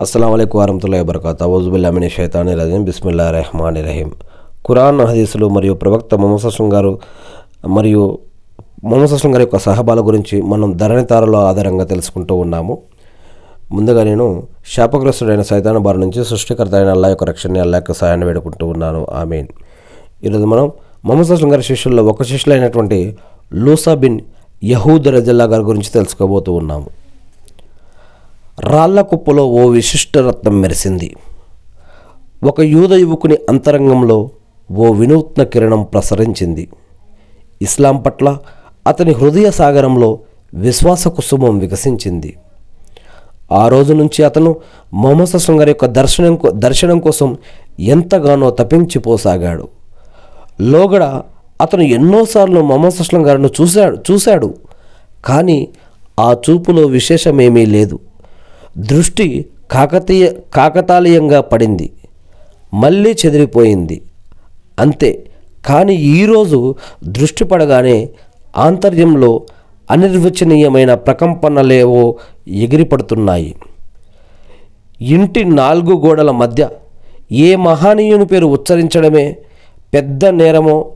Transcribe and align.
అస్సలం 0.00 0.32
అయికు 0.32 0.58
వరహతుల్లా 0.58 1.00
వబర్కాత్. 1.02 1.42
అవుజుబుల్లామిని 1.42 2.10
షైతాని 2.10 2.54
రజీం 2.54 2.84
బిస్మిల్లా 2.84 3.30
రెహమాన్ 3.30 3.76
రహీం 3.76 4.10
ఖురాన్ 4.66 5.00
హదీసులు 5.00 5.48
మరియు 5.48 5.74
ప్రవక్త 5.74 6.14
మొహమ్మద్ 6.14 6.74
గారు 6.74 6.98
మరియు 7.66 8.18
మొహమ్మద్ 8.84 9.12
అస్లం 9.12 9.34
గారి 9.34 9.42
యొక్క 9.42 9.58
సహబాల 9.58 10.00
గురించి 10.00 10.42
మనం 10.42 10.72
ధరణితారలో 10.72 11.38
ఆధారంగా 11.38 11.84
తెలుసుకుంటూ 11.84 12.34
ఉన్నాము. 12.34 12.78
ముందుగా 13.72 14.04
నేను 14.04 14.42
శాపగ్రస్తుడైన 14.74 15.42
సైతాన్ 15.42 15.78
బారి 15.78 15.98
నుంచి 15.98 16.24
సృష్టికర్త 16.24 16.74
అయిన 16.74 16.88
అల్లా 16.88 17.08
యొక్క 17.08 17.24
రక్షణని 17.24 17.58
అల్లా 17.58 17.78
యొక్క 17.78 17.92
సహాయాన్ని 17.92 18.26
వేడుకుంటూ 18.26 18.66
ఉన్నాను. 18.66 19.06
ఆమెన్. 19.12 19.46
ఈరోజు 20.24 20.44
మనం 20.44 20.72
మొహమ్మద్ 21.04 21.30
అస్లం 21.30 21.52
గారి 21.52 21.62
శిష్యుల్లో 21.62 22.04
ఒక 22.04 22.22
శిష్యులైనటువంటి 22.22 23.16
లూసా 23.52 23.94
బిన్ 23.94 24.20
యహూద్ 24.64 25.08
రజల్లా 25.08 25.44
గారి 25.44 25.62
గురించి 25.62 25.92
తెలుసుకోబోతూ 25.92 26.52
ఉన్నాము. 26.52 27.05
రాళ్ళ 28.64 29.00
కుప్పలో 29.00 29.46
ఓ 29.46 29.68
విశిష్ట 29.68 30.18
రత్నం 30.18 30.60
మెరిసింది. 30.60 31.16
ఒక 32.44 32.60
యూద 32.60 32.92
యువకుని 32.92 33.36
అంతరంగంలో 33.48 34.30
ఓ 34.72 34.92
వినూత్న 34.92 35.42
కిరణం 35.42 35.82
ప్రసరించింది. 35.82 36.68
ఇస్లాం 37.62 37.96
పట్ల 37.96 38.38
అతని 38.86 39.12
హృదయ 39.12 39.50
సాగరంలో 39.50 40.18
విశ్వాస 40.54 41.08
కుసుమం 41.08 41.58
వికసించింది. 41.58 42.36
ఆ 43.52 43.68
రోజు 43.68 43.92
నుంచి 43.92 44.24
అతను 44.24 44.56
మొహమ్మద్ 44.94 45.34
అస్లం 45.34 45.60
గారి 45.60 45.70
యొక్క 45.70 45.86
దర్శనం 45.86 46.38
దర్శనం 46.54 46.98
కోసం 46.98 47.36
ఎంతగానో 47.80 48.50
తప్పించిపోసాగాడు 48.50 49.68
లోగడ 50.60 51.02
అతను 51.60 51.82
ఎన్నోసార్లు 51.82 52.60
మొహమ్మద్ 52.60 53.00
అస్లం 53.00 53.26
గారిను 53.26 53.50
చూశాడు 53.60 53.98
చూశాడు 54.10 54.54
కానీ 55.24 55.68
ఆ 56.20 56.36
చూపులో 56.50 56.86
విశేషమేమీ 56.86 57.66
లేదు. 57.66 57.98
దృష్టి 58.76 59.46
కాకతీయ 59.70 60.32
కాకతాళీయంగా 60.54 61.40
పడింది. 61.40 61.92
మళ్ళీ 62.74 63.16
చెదిరిపోయింది. 63.26 64.02
అంతే. 64.78 65.26
కానీ 65.66 65.94
ఈరోజు 65.94 66.74
దృష్టి 67.04 67.44
పడగానే 67.44 68.08
ఆంతర్యంలో 68.56 69.42
అనిర్వచనీయమైన 69.90 70.94
ప్రకంపనలేవో 70.94 72.16
ఎగిరిపడుతున్నాయి. 72.48 73.54
ఇంటి 75.00 75.44
నాలుగు 75.44 76.06
గోడల 76.06 76.30
మధ్య 76.30 76.68
ఏ 77.32 77.56
మహానీయుని 77.56 78.26
పేరు 78.26 78.46
ఉచ్చరించడమే 78.46 79.36
పెద్ద 79.94 80.26
నేరమో 80.26 80.92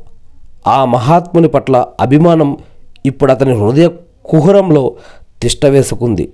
ఆ 0.66 0.84
మహాత్ముని 0.84 1.48
పట్ల 1.48 1.86
అభిమానం 2.00 2.58
ఇప్పుడు 3.06 3.32
అతని 3.32 3.54
హృదయ 3.54 3.88
కుహరంలో 4.24 4.94
తిష్టవేసుకుంది 5.42 6.32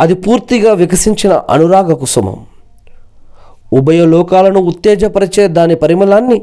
అది 0.00 0.14
పూర్తిగా 0.14 0.72
వికసించిన 0.72 1.32
అనురాగ 1.50 1.92
కుసుమం 1.92 2.36
ఉభయ 3.72 4.06
లోకాలను 4.06 4.60
ఉత్తేజపరిచే 4.60 5.48
దాని 5.48 5.74
పరిమళాన్ని 5.74 6.38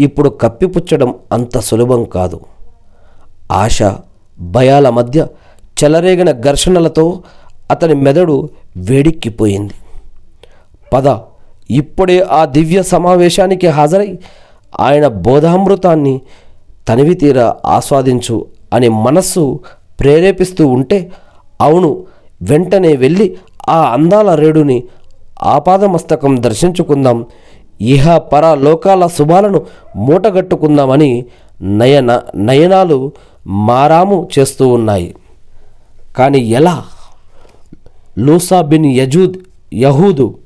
ఇప్పుడు 0.00 0.28
కప్పిపుచ్చడం 0.42 1.14
అంత 1.32 1.58
సులభం 1.58 2.04
కాదు. 2.04 2.40
ఆశ 3.52 3.78
భయాల 4.38 4.90
మధ్య 4.90 5.26
చెలరేగిన 5.78 6.30
ఘర్షణలతో 6.40 7.22
అతని 7.70 7.94
మెదడు 7.94 8.36
వేడెక్కిపోయింది. 8.76 9.74
పద 10.92 11.06
ఇప్పుడే 11.70 12.20
ఆ 12.20 12.44
దివ్య 12.44 12.82
సమావేశానికి 12.82 13.68
హాజరై 13.68 14.18
ఆయన 14.80 15.06
బోధామృతాన్ని 15.06 16.20
తనివి 16.88 17.14
తీర 17.14 17.38
ఆస్వాదించు 17.66 18.36
అని 18.72 18.88
మనస్సు 18.88 19.60
ప్రేరేపిస్తూ 20.00 20.66
ఉంటే 20.68 20.98
అవును 21.60 21.90
వెంటనే 22.42 22.96
వెళ్ళి 22.96 23.36
ఆ 23.68 23.82
అందాల 23.82 24.34
రేడుని 24.34 24.84
ఆపాదమస్తకం 25.42 26.42
దర్శించుకుందాం. 26.42 27.26
ఇహ 27.80 28.18
పర 28.18 28.54
లోకాల 28.54 29.06
శుభాలను 29.06 29.62
మూటగట్టుకుందామని 29.96 31.24
నయన 31.62 32.20
నయనాలు 32.36 33.12
మారాము 33.46 34.28
చేస్తూ 34.38 34.68
ఉన్నాయి. 34.68 35.14
కానీ 36.18 36.38
ఎలా? 36.38 36.84
లూసా 38.18 38.60
బిన్ 38.60 38.86
యజూద్ 38.86 39.34
యహూదు 39.74 40.38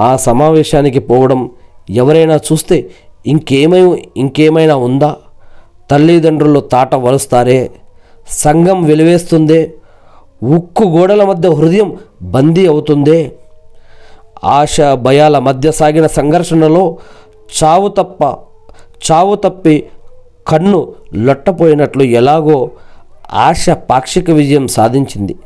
ఆ 0.00 0.16
సమావేశానికి 0.16 0.98
పోవడం 0.98 1.50
ఎవరైనా 1.90 2.36
చూస్తే 2.36 2.90
ఇంకేమై 3.26 4.02
ఇంకేమైనా 4.16 4.76
ఉందా? 4.76 5.16
తల్లిదండ్రులు 5.90 6.60
తాట 6.60 6.94
వలుస్తారే 6.94 7.70
సంఘం 8.28 8.82
వెలివేస్తుందే 8.82 9.74
ఉక్కు 10.42 10.84
గోడల 10.84 11.24
మధ్య 11.24 11.48
హృదయం 11.50 11.98
బందీ 12.22 12.66
అవుతుందే. 12.66 13.32
ఆశ 14.44 14.80
భయాల 14.80 15.38
మధ్య 15.38 15.72
సాగిన 15.72 16.06
సంఘర్షణలో 16.06 16.98
చావు 17.62 17.88
తప్ప 17.88 18.24
చావు 19.06 19.34
తప్పి 19.34 19.84
కన్ను 20.48 20.94
లొట్టపోయినట్లు 21.14 22.02
ఎలాగో 22.02 22.70
ఆశ 23.32 23.70
పాక్షిక 23.70 24.30
విజయం 24.30 24.68
సాధించింది. 24.68 25.36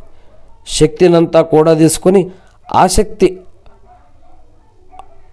శక్తినంతా 0.67 1.43
కూడా 1.43 1.75
తీసుకొని 1.75 2.31
ఆసక్తి 2.75 3.41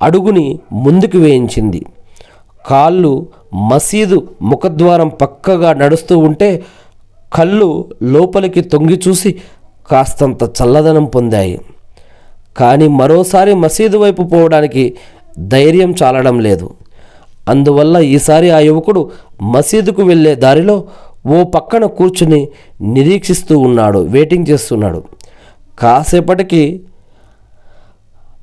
అడుగుని 0.01 0.59
ముందుకు 0.73 1.17
వేయించింది. 1.17 1.85
కాళ్ళు 2.67 3.27
మసీదు 3.53 4.27
ముఖద్వారం 4.41 5.07
పక్కగా 5.07 5.73
నడుస్తూ 5.73 6.17
ఉంటే 6.17 6.63
కళ్ళు 7.33 7.89
లోపలికి 8.03 8.61
తొంగి 8.61 9.01
చూసి 9.07 9.35
కాస్తంత 9.91 10.43
చల్లదనం 10.43 11.05
పొందాయి. 11.05 11.61
కానీ 12.57 12.87
మరోసారి 12.87 13.53
మసీదు 13.53 13.97
వైపు 13.97 14.23
పోవడానికి 14.23 14.95
ధైర్యం 15.39 15.93
చాలడం 16.03 16.39
లేదు. 16.39 16.69
అందువల్ల 17.49 17.97
ఈసారి 17.97 18.51
ఆ 18.51 18.59
యువకుడు 18.59 19.11
మసీదుకు 19.41 20.01
వెళ్ళే 20.01 20.35
దారిలో 20.35 20.83
ఓ 21.27 21.43
పక్కన 21.43 21.85
కూర్చుని 21.85 22.49
నిరీక్షిస్తూ 22.81 23.59
ఉన్నాడు 23.59 23.99
వెయిటింగ్ 23.99 24.45
చేస్తున్నాడు. 24.49 25.03
కాసేపటికి 25.79 26.81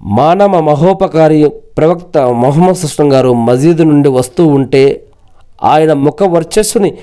మానవ 0.02 0.60
మహోపకారి 0.60 1.50
ప్రవక్త 1.78 2.18
మొహమ్మద్ 2.18 2.76
సుస్లం 2.76 3.12
గారు 3.12 3.32
మసీదు 3.34 3.82
నుండి 3.82 4.08
వస్తూ 4.08 4.46
ఉంటే 4.46 5.04
ఆయన 5.64 5.92
ముఖ 5.92 6.22
వర్చస్సుని 6.22 6.94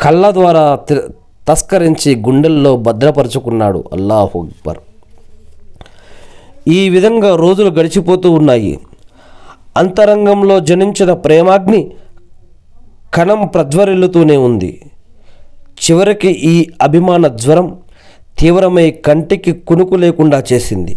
కళ్ళ 0.00 0.30
ద్వారా 0.30 0.78
తస్కరించి 1.48 2.14
గుండెల్లో 2.14 2.76
భద్రపరుచుకున్నాడు 2.76 3.84
అల్లాహు 3.92 4.38
అక్బర్. 4.42 4.78
ఈ 6.68 6.88
విధంగా 6.88 7.36
రోజులు 7.36 7.70
గడిచిపోతూ 7.70 8.32
ఉన్నాయి. 8.32 8.78
అంతరంగంలో 9.76 10.60
జనించిన 10.60 11.12
ప్రేమాగ్ని 11.12 11.90
కణం 13.14 13.46
ప్రజ్వరిల్లుతూనే 13.46 14.36
ఉంది. 14.36 14.90
చివరికి 15.84 16.30
ఈ 16.30 16.70
అభిమాన 16.82 17.26
జ్వరం 17.26 17.78
తీవ్రమై 18.38 18.90
కంటికి 18.90 19.52
కునుకు 19.52 19.94
లేకుండా 19.94 20.44
చేసింది. 20.52 20.96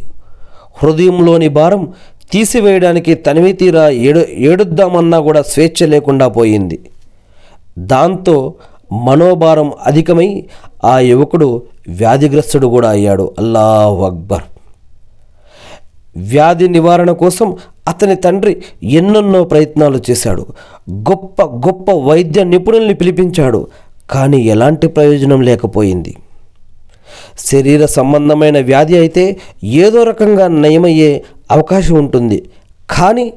హృదయంలోని 0.83 1.47
భారం 1.47 1.93
తీసివేయడానికి 2.31 3.13
తనివి 3.13 3.53
తీరా 3.53 3.89
ఏడు 3.89 4.19
ఏడుద్దామన్నా 4.19 5.19
కూడా 5.19 5.41
స్వేచ్ఛ 5.41 5.87
లేకుండా 5.87 6.27
పోయింది. 6.27 6.79
దాంతో 7.79 8.53
మనోభారం 8.91 9.71
అధికమై 9.85 10.45
ఆ 10.85 10.99
యువకుడు 10.99 11.63
వ్యాధిగ్రస్తుడు 11.87 12.67
కూడా 12.67 12.89
అయ్యాడు. 12.89 13.33
అల్లాహ్ 13.39 14.03
అక్బర్. 14.03 14.41
వ్యాధి 16.17 16.69
నివారణ 16.69 17.11
కోసం 17.11 17.57
అతని 17.87 18.15
తండ్రి 18.15 18.63
ఎన్నెన్నో 18.83 19.43
ప్రయత్నాలు 19.43 19.99
చేశాడు. 20.09 20.45
గొప్ప 20.91 21.41
గొప్ప 21.41 21.91
వైద్య 21.91 22.43
నిపుణుల్ని 22.43 22.93
పిలిపించాడు. 22.93 23.67
కానీ 24.11 24.41
ఎలాంటి 24.41 24.87
ప్రయోజనం 24.87 25.41
లేకపోయింది. 25.41 26.15
శరీర 27.39 27.85
సంబంధమైన 27.85 28.61
వ్యాధి 28.61 28.97
అయితే 28.97 29.37
ఏదో 29.63 30.03
రకంగా 30.03 30.47
నయమయ్యే 30.47 31.23
అవకాశం 31.51 31.95
ఉంటుంది. 31.95 32.49
కానీ 32.89 33.33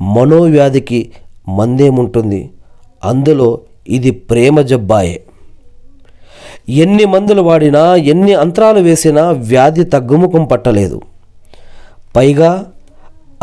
మనోవ్యాధికి 0.00 1.10
మందేముంటుంది. 1.48 2.50
అందులో 3.04 3.60
ఇది 3.88 4.10
ప్రేమ 4.10 4.60
జబ్బాయే. 4.60 5.22
ఎన్ని 6.68 7.04
మందులు 7.04 7.42
వాడినా 7.42 7.96
ఎన్ని 7.96 8.34
అంతరాలు 8.34 8.80
వేసినా 8.80 9.30
వ్యాధి 9.30 9.84
తగ్గుముఖం 9.84 10.44
పట్టలేదు. 10.44 11.00
పైగా 12.16 12.66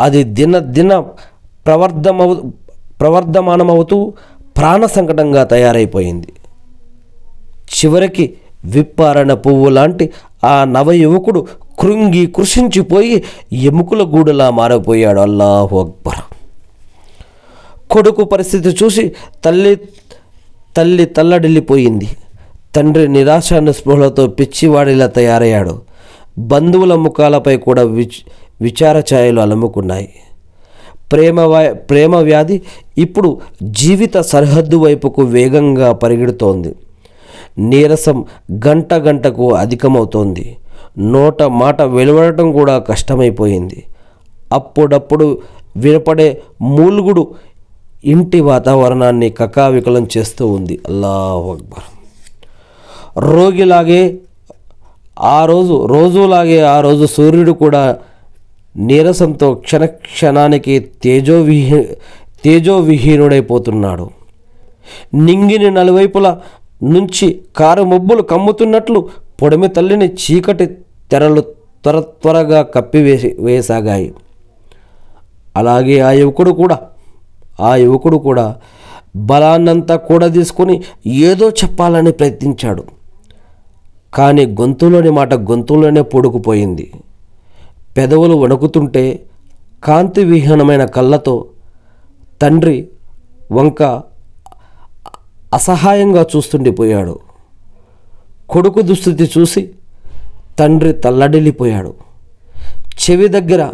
అది 0.00 0.22
దిన 0.24 0.58
దిన 0.58 0.98
ప్రవర్ధమవు 1.66 2.34
ప్రవర్ధమానమవుతూ 3.00 4.12
ప్రాణ 4.56 4.86
సంకటంగా 4.86 5.44
తయారైపోయింది. 5.44 6.32
చివరికి 7.78 8.34
విప్పారణ 8.64 9.34
పువ్వు 9.34 9.68
లాంటి 9.68 10.10
ఆ 10.44 10.64
నవ 10.64 10.92
యువకుడు 10.92 11.46
కృంగి 11.78 12.26
కృషించిపోయి 12.26 13.22
ఎముకల 13.52 14.02
గూడులా 14.02 14.50
మారిపోయాడు 14.50 15.20
అల్లాహు 15.20 15.80
అక్బర్. 15.80 16.22
కొడుకు 17.90 18.24
పరిస్థితి 18.24 18.68
చూసి 18.68 19.12
తల్లి 19.44 19.78
తల్లి 20.76 21.04
తల్లడిల్లిపోయింది. 21.04 22.08
తండ్రి 22.76 23.08
నిరాశ 23.08 23.52
నిస్పృహలతో 23.52 24.26
పిచ్చివాడిలా 24.26 25.06
తయారయ్యాడు. 25.06 25.80
బంధువుల 26.38 26.94
ముఖాలపై 26.94 27.56
కూడా 27.56 27.82
విచ్ 27.82 28.18
విచార 28.60 29.02
ఛాయలు 29.14 29.40
అలముకున్నాయి. 29.40 30.08
ప్రేమ 31.12 31.68
ప్రేమ 31.90 32.16
వ్యాధి 32.16 32.62
ఇప్పుడు 32.98 33.40
జీవిత 33.62 34.20
సరిహద్దు 34.20 34.76
వైపుకు 34.76 35.22
వేగంగా 35.22 35.92
పరిగెడుతోంది. 35.92 36.74
నీరసం 37.58 38.24
గంట 38.52 38.94
గంటకు 38.94 39.54
అధికమవుతోంది. 39.54 40.56
నోట 40.98 41.42
మాట 41.42 41.82
వెలువడటం 41.82 42.52
కూడా 42.52 42.78
కష్టమైపోయింది. 42.78 43.82
అప్పుడప్పుడు 44.52 45.38
వినపడే 45.76 46.42
మూలుగుడు 46.62 47.34
ఇంటి 48.06 48.40
వాతావరణాన్ని 48.40 49.30
కకావికలం 49.30 50.08
చేస్తూ 50.18 50.46
ఉంది. 50.46 50.78
అల్లాహ్ 50.88 51.46
అక్బర్. 51.50 51.86
రోగిలాగే 53.18 54.18
ఆ 55.20 55.44
రోజు 55.44 55.86
రోజులాగే 55.86 56.60
ఆ 56.60 56.80
రోజు 56.80 57.06
సూర్యుడు 57.06 57.52
కూడా 57.52 57.96
నీరసంతో 58.76 59.54
క్షణ 59.54 59.84
క్షణానికి 59.84 60.74
తేజోవిహీ 61.04 61.82
తేజోవిహీనుడైపోతున్నాడు 62.44 64.10
నింగిని 65.14 65.70
నలువైపుల 65.70 66.38
నుంచి 66.82 67.40
కారు 67.56 67.82
మబ్బులు 67.82 68.22
కమ్ముతున్నట్లు 68.22 69.08
పొడిమి 69.42 69.68
తల్లిని 69.68 70.08
చీకటి 70.14 70.66
తెరలు 71.10 71.40
త్వర 71.40 72.00
త్వరగా 72.00 72.62
కప్పివేసి 72.62 73.36
వేసాగాయి. 73.38 74.14
అలాగే 75.56 76.00
ఆ 76.00 76.10
యువకుడు 76.10 76.50
కూడా 76.50 76.78
ఆ 77.60 77.76
యువకుడు 77.76 78.16
కూడా 78.16 78.56
బలాన్నంతా 79.16 79.96
కూడా 79.96 80.28
తీసుకొని 80.28 80.84
ఏదో 81.06 81.50
చెప్పాలని 81.50 82.12
ప్రయత్నించాడు. 82.12 82.84
కానీ 84.14 84.46
గొంతులోని 84.46 85.10
మాట 85.10 85.34
గొంతులోనే 85.34 86.02
పొడుకుపోయింది. 86.02 86.92
పెదవులు 87.96 88.34
వణుకుతుంటే 88.34 89.22
కాంతి 89.84 90.24
విహీనమైన 90.24 90.84
కళ్ళతో 90.84 91.46
తండ్రి 92.42 92.88
వంక 93.52 93.82
అసహాయంగా 95.54 96.26
చూస్తుండిపోయాడు. 96.36 97.18
కొడుకు 98.48 98.80
దుస్థితి 98.80 99.30
చూసి 99.38 99.70
తండ్రి 100.58 100.92
తల్లడిల్లిపోయాడు. 100.92 101.94
చెవి 103.02 103.28
దగ్గర 103.28 103.72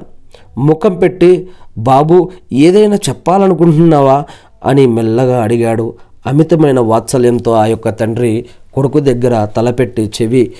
ముఖం 0.59 0.95
పెట్టి 0.95 1.49
బాబు 1.79 2.31
ఏదైనా 2.53 2.97
చెప్పాలనుకుంటున్నావా? 2.97 4.25
అని 4.65 4.87
మెల్లగా 4.87 5.43
అడిగాడు. 5.43 5.95
అమితమైన 6.27 6.81
వాత్సల్యంతో 6.81 7.53
ఆ 7.53 7.67
యొక్క 7.67 7.89
తండ్రి 7.89 8.47
కొడుకు 8.75 9.01
దగ్గర 9.01 9.45
తలపెట్టి 9.45 10.11
చెవి 10.23 10.53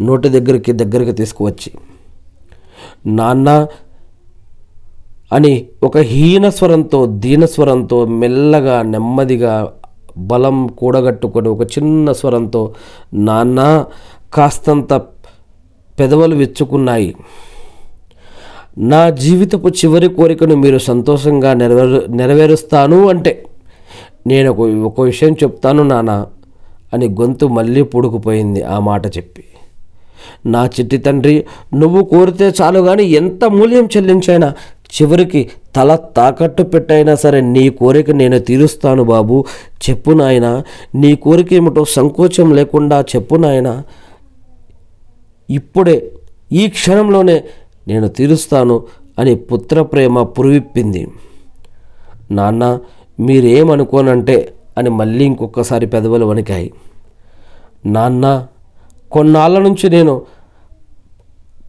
నోటి 0.00 0.28
దగ్గరికి 0.28 0.72
దగ్గరికి 0.72 1.12
తీసుకువచ్చి 1.12 1.72
నాన్న 3.06 3.66
అని 5.32 5.66
ఒక 5.82 5.98
హీన 5.98 6.48
స్వరంతో 6.48 7.06
దీన 7.06 7.44
స్వరంతో 7.44 8.06
మెల్లగా 8.06 8.82
నెమ్మదిగా 8.82 9.72
బలం 10.18 10.66
కూడగట్టుకొని 10.66 11.48
ఒక 11.48 11.62
చిన్న 11.62 12.12
స్వరంతో 12.12 12.74
నాన్న 13.14 13.84
కాస్తంత 14.32 14.94
పెదవులు 16.00 16.34
విచ్చుకున్నాయి. 16.34 17.14
నా 18.78 19.10
జీవితపు 19.10 19.68
చివరి 19.68 20.08
కోరికను 20.08 20.54
మీరు 20.54 20.78
సంతోషంగా 20.78 21.54
నెరవేరు 21.54 22.06
నెరవేరుస్తాను 22.10 23.08
అంటే 23.08 23.44
నేను 24.26 24.50
ఒక 24.50 24.60
ఒక 24.60 25.00
విషయం 25.00 25.32
చెప్తాను 25.32 25.82
నాన్న 25.82 26.26
అని 26.92 27.08
గొంతు 27.08 27.46
మళ్ళీ 27.46 27.82
పుడుకుపోయింది 27.82 28.62
ఆ 28.62 28.78
మాట 28.78 29.06
చెప్పి. 29.16 29.44
నా 30.46 30.64
చిట్టి 30.64 30.98
తండ్రి 30.98 31.44
నువ్వు 31.74 32.04
కోరితే 32.04 32.54
చాలు 32.60 32.80
కానీ 32.80 33.02
ఎంత 33.02 33.44
మూల్యం 33.44 33.88
చెల్లించైనా 33.96 34.54
చివరికి 34.96 35.50
తల 35.76 35.94
తాకట్టు 35.94 36.62
పెట్టైనా 36.62 37.14
సరే 37.14 37.40
నీ 37.40 37.68
కోరిక 37.68 38.10
నేను 38.10 38.38
తీరుస్తాను 38.38 39.04
బాబు. 39.04 39.44
చెప్పు 39.88 40.10
నాయన 40.10 40.62
నీ 40.94 41.14
కోరిక 41.14 41.52
ఏమిటో 41.52 41.84
సంకోచం 41.84 42.54
లేకుండా 42.54 43.00
చెప్పు 43.00 43.36
నాయన. 43.36 43.82
ఇప్పుడే 45.50 46.12
ఈ 46.52 46.68
క్షణంలోనే 46.68 47.44
నేను 47.88 48.08
తీరుస్తాను 48.16 48.76
అని 49.18 49.32
పుత్ర 49.50 49.82
ప్రేమ 49.82 50.22
పురివిప్పింది. 50.36 51.02
నాన్న 52.30 52.64
మీరేమనుకోనంటే 53.20 54.36
అని 54.78 54.90
మళ్ళీ 54.98 55.24
ఇంకొకసారి 55.24 55.86
పెదవులు 55.94 56.26
వణికాయి. 56.30 56.68
నాన్న 57.94 58.24
కొన్నాళ్ళ 59.12 59.58
నుంచి 59.58 59.86
నేను 59.90 60.14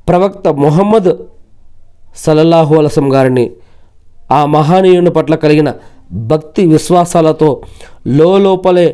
ప్రవక్త 0.10 0.48
మొహమ్మద్ 0.64 1.12
సలల్లాహు 2.16 2.74
అలసం 2.76 3.08
గారిని 3.14 3.46
ఆ 4.32 4.40
మహానీయుని 4.56 5.12
పట్ల 5.18 5.36
కలిగిన 5.44 5.70
భక్తి 6.30 6.64
విశ్వాసాలతో 6.68 7.50
లోపలే 8.08 8.88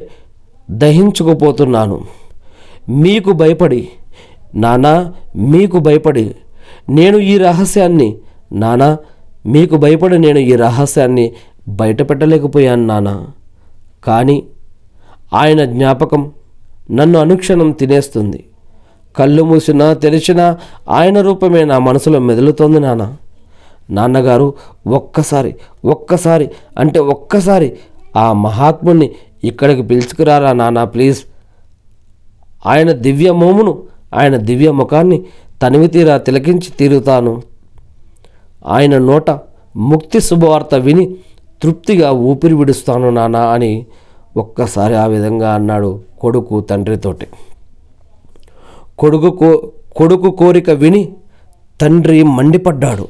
దహించుకుపోతున్నాను. 0.72 1.98
మీకు 2.89 3.31
భయపడి 3.42 3.81
నానా 4.56 4.94
మీకు 5.36 5.77
భయపడి 5.80 6.25
నేను 6.90 7.18
ఈ 7.18 7.38
రహస్యాన్ని 7.38 8.18
నానా 8.52 8.98
మీకు 9.46 9.76
భయపడి 9.76 10.18
నేను 10.18 10.40
ఈ 10.40 10.56
రహస్యాన్ని 10.56 11.34
బయటపెట్టలేకపోయాను 11.68 12.86
నానా. 12.86 13.28
కానీ 14.04 14.44
ఆయన 15.34 15.66
జ్ఞాపకం 15.66 16.32
నన్ను 16.92 17.20
అనుక్షణం 17.20 17.72
తినేస్తుంది. 17.72 18.44
కళ్ళు 19.18 19.44
మూసినా 19.44 19.94
తెరిచినా 19.94 20.58
ఆయన 20.90 21.22
రూపమే 21.22 21.64
నా 21.64 21.80
మనసులో 21.80 22.20
మెదులుతోంది 22.20 22.80
నాన్న 22.80 23.16
నాన్నగారు 23.90 24.54
ఒక్కసారి 24.88 25.56
ఒక్కసారి 25.86 26.50
అంటే 26.80 27.00
ఒక్కసారి 27.00 27.74
ఆ 28.16 28.34
మహాత్ముని 28.34 29.12
ఇక్కడికి 29.44 29.82
పిలుచుకురారా 29.82 30.54
నాన్న 30.54 30.84
ప్లీజ్? 30.84 31.24
ఆయన 32.66 32.92
దివ్య 32.92 33.32
మోమును 33.32 33.84
ఆయన 34.15 34.35
దివ్య 34.38 34.71
ముఖాన్ని 34.71 35.17
తనివితీరా 35.62 36.17
తిలకించి 36.17 36.69
తీరుతాను. 36.79 37.41
ఆయన 38.65 38.97
నోట 38.97 39.29
ముక్తి 39.75 40.19
శుభవార్త 40.19 40.75
విని 40.75 41.15
తృప్తిగా 41.63 42.12
ఊపిరి 42.12 42.56
విడుస్తాను 42.56 43.09
నానా 43.09 43.44
అని 43.45 43.85
ఒక్కసారి 44.38 44.95
ఆ 44.95 45.06
విధంగా 45.06 45.53
అన్నాడు 45.53 45.89
కొడుకు 46.19 46.62
తండ్రితోటి. 46.62 47.27
కొడుకు 49.00 49.29
కో 49.31 49.71
కొడుకు 49.95 50.31
కోరిక 50.31 50.69
విని 50.69 51.15
తండ్రి 51.81 52.23
మండిపడ్డాడు. 52.23 53.07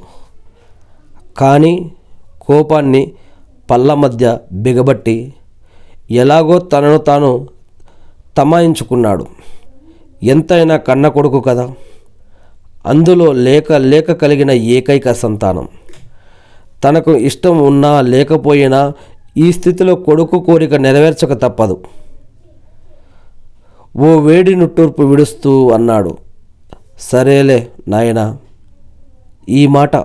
కానీ 1.38 1.92
కోపాన్ని 2.42 3.12
పళ్ళ 3.72 3.94
మధ్య 3.94 4.38
బిగబట్టి 4.52 5.34
ఎలాగో 6.12 6.60
తనను 6.60 6.98
తాను 6.98 7.48
తమాయించుకున్నాడు. 8.38 9.26
ఎంతైనా 10.24 10.78
కన్న 10.78 11.08
కొడుకు 11.08 11.42
కదా? 11.42 11.72
అందులో 12.86 13.32
లేక 13.32 13.74
లేక 13.74 14.12
కలిగిన 14.12 14.52
ఏకైక 14.52 15.12
సంతానం. 15.12 15.68
తనకు 16.84 17.16
ఇష్టం 17.16 17.60
ఉన్నా 17.60 18.02
లేకపోయినా 18.02 18.94
ఈ 19.38 19.52
స్థితిలో 19.52 19.96
కొడుకు 19.96 20.40
కోరిక 20.40 20.74
నెరవేర్చక 20.74 21.34
తప్పదు. 21.34 21.84
ఓ 23.98 24.20
వేడి 24.20 24.56
నుట్టూర్పు 24.56 25.04
విడుస్తూ 25.04 25.72
అన్నాడు. 25.72 26.18
సరేలే 27.00 27.68
నాయనా 27.88 28.38
ఈ 29.50 29.68
మాట 29.68 29.96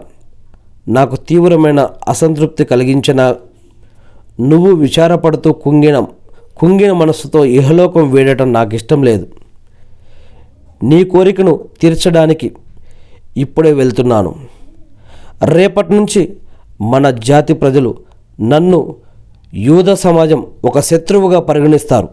నాకు 0.89 1.17
తీవ్రమైన 1.17 1.89
అసంతృప్తి 2.09 2.65
కలిగించిన 2.65 3.35
నువ్వు 4.41 4.75
విచారపడుతూ 4.75 5.53
కుంగిన 5.53 6.07
కుంగిన 6.57 6.93
మనస్సుతో 6.93 7.45
ఇహలోకం 7.45 8.11
వేడటం 8.11 8.53
నాకు 8.53 8.75
ఇష్టం 8.75 9.03
లేదు. 9.03 9.27
నీ 10.83 11.05
కోరికను 11.05 11.61
తీర్చడానికి 11.81 12.53
ఇప్పుడే 13.37 13.73
వెళ్తున్నాను. 13.73 14.35
రేపటి 15.45 15.93
నుంచి 15.95 16.37
మన 16.81 17.11
జాతి 17.11 17.55
ప్రజలు 17.55 17.97
నన్ను 18.41 18.97
యూద 19.55 19.93
సమాజం 19.93 20.47
ఒక 20.65 20.81
శత్రువుగా 20.81 21.41
పరిగణిస్తారు. 21.41 22.09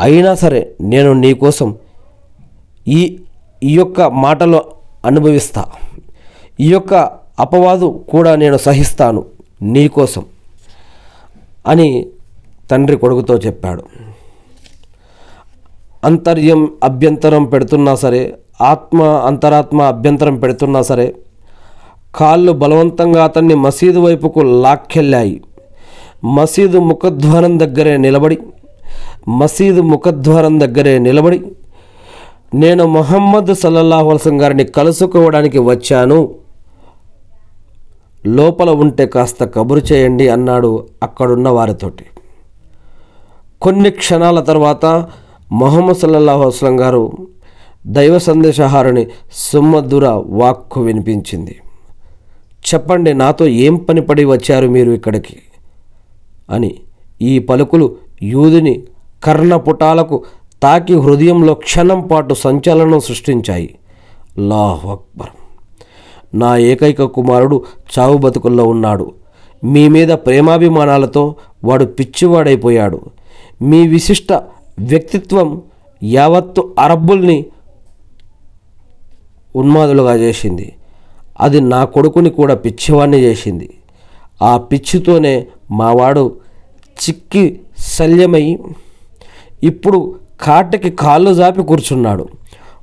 అయినా 0.00 0.34
సరే 0.34 0.70
నేను 0.80 1.12
నీ 1.12 1.34
కోసం 1.34 1.76
ఈ 2.88 3.18
ఈ 3.62 3.74
యొక్క 3.74 4.00
మాటలు 4.02 4.64
అనుభవిస్తా. 5.04 5.64
ఈ 6.60 6.68
యొక్క 6.68 6.94
అపవాదు 7.40 8.04
కూడా 8.08 8.36
నేను 8.36 8.56
సహిస్తాను 8.56 9.24
నీ 9.62 9.88
కోసం 9.88 10.24
అని 11.66 12.06
తండ్రి 12.70 12.96
కొడుకుతో 12.96 13.36
చెప్పాడు. 13.36 13.84
అంతర్యం 16.04 16.70
అభ్యంతరం 16.84 17.44
పెడుతున్నా 17.44 17.94
సరే 17.94 18.34
ఆత్మ 18.62 19.02
అంతరాత్మ 19.02 19.82
అభ్యంతరం 19.82 20.36
పెడుతున్నా 20.36 20.82
సరే 20.82 21.16
కాళ్ళు 22.14 22.52
బలవంతంగా 22.52 23.24
అతన్ని 23.24 23.54
మసీదు 23.54 23.98
వైపుకు 23.98 24.40
లాక్కెళ్ళాయి. 24.40 25.40
మసీదు 26.24 26.78
ముఖద్వారం 26.78 27.60
దగ్గరే 27.60 27.96
నిలబడి 27.96 28.38
మసీదు 29.28 29.80
ముఖద్వారం 29.80 30.60
దగ్గరే 30.60 30.98
నిలబడి 30.98 31.42
నేను 32.54 32.86
మొహమ్మద్ 32.86 33.54
సల్లల్లాహు 33.54 34.10
అల్సం 34.10 34.42
గారిని 34.42 34.64
కలుసుకోవడానికి 34.64 35.58
వచ్చాను. 35.58 36.34
లోపల 38.26 38.70
ఉంటే 38.70 39.06
కాస్త 39.06 39.44
కబురు 39.44 39.80
చేయండి 39.80 40.28
అన్నాడు 40.28 40.70
అక్కడున్న 41.02 41.48
వారితోటి. 41.48 42.04
కొన్ని 43.62 43.90
క్షణాల 43.90 44.40
తర్వాత 44.40 45.06
మొహమ్మద్ 45.54 45.96
సల్లల్లాహు 45.96 46.42
అస్లం 46.42 46.80
గారు 46.80 47.12
దైవ 47.86 48.18
సందేశహారుని 48.18 49.06
సుమ్మధుర 49.32 50.08
వాక్కు 50.26 50.80
వినిపించింది. 50.80 51.56
చెప్పండి 52.74 53.14
నాతో 53.14 53.46
ఏం 53.46 53.76
పని 53.76 54.00
పడి 54.00 54.24
వచ్చారు 54.24 54.68
మీరు 54.68 54.90
ఇక్కడికి? 54.90 55.36
అని 56.50 56.74
ఈ 57.22 57.38
పలుకులు 57.38 57.96
యూదుని 58.22 58.82
కర్ణపుటాలకు 59.24 60.24
తాకి 60.62 60.94
హృదయంలో 60.94 61.54
క్షణం 61.54 62.00
పాటు 62.00 62.34
సంచలనం 62.34 63.00
సృష్టించాయి. 63.00 63.74
లాహ్ 64.38 64.86
అక్బర్. 64.86 65.28
నా 66.36 66.56
ఏకైక 66.56 67.02
కుమారుడు 67.02 67.64
చావు 67.98 68.16
బతుకుల్లో 68.16 68.64
ఉన్నాడు. 68.64 69.12
మీ 69.64 69.88
మీద 69.88 70.08
ప్రేమాభిమానాలతో 70.08 71.34
వాడు 71.64 71.84
పిచ్చివాడైపోయాడు. 71.84 73.00
మీ 73.62 73.88
విశిష్ట 73.88 74.42
వ్యక్తిత్వం 74.78 75.62
యావత్తు 76.02 76.74
అరబ్బుల్ని 76.78 77.46
ఉన్మాదులుగా 79.56 80.14
చేసింది. 80.14 80.72
అది 81.40 81.60
నా 81.60 81.84
కొడుకుని 81.84 82.30
కూడా 82.30 82.54
పిచ్చివాణ్ణి 82.54 83.18
చేసింది. 83.18 83.70
ఆ 84.42 84.56
పిచ్చితోనే 84.56 85.46
మావాడు 85.70 86.36
చిక్కి 86.86 87.60
శల్యమై 87.78 88.58
ఇప్పుడు 89.62 90.14
కాటకి 90.42 90.90
కాళ్ళు 90.90 91.34
జాపి 91.34 91.62
కూర్చున్నాడు. 91.62 92.28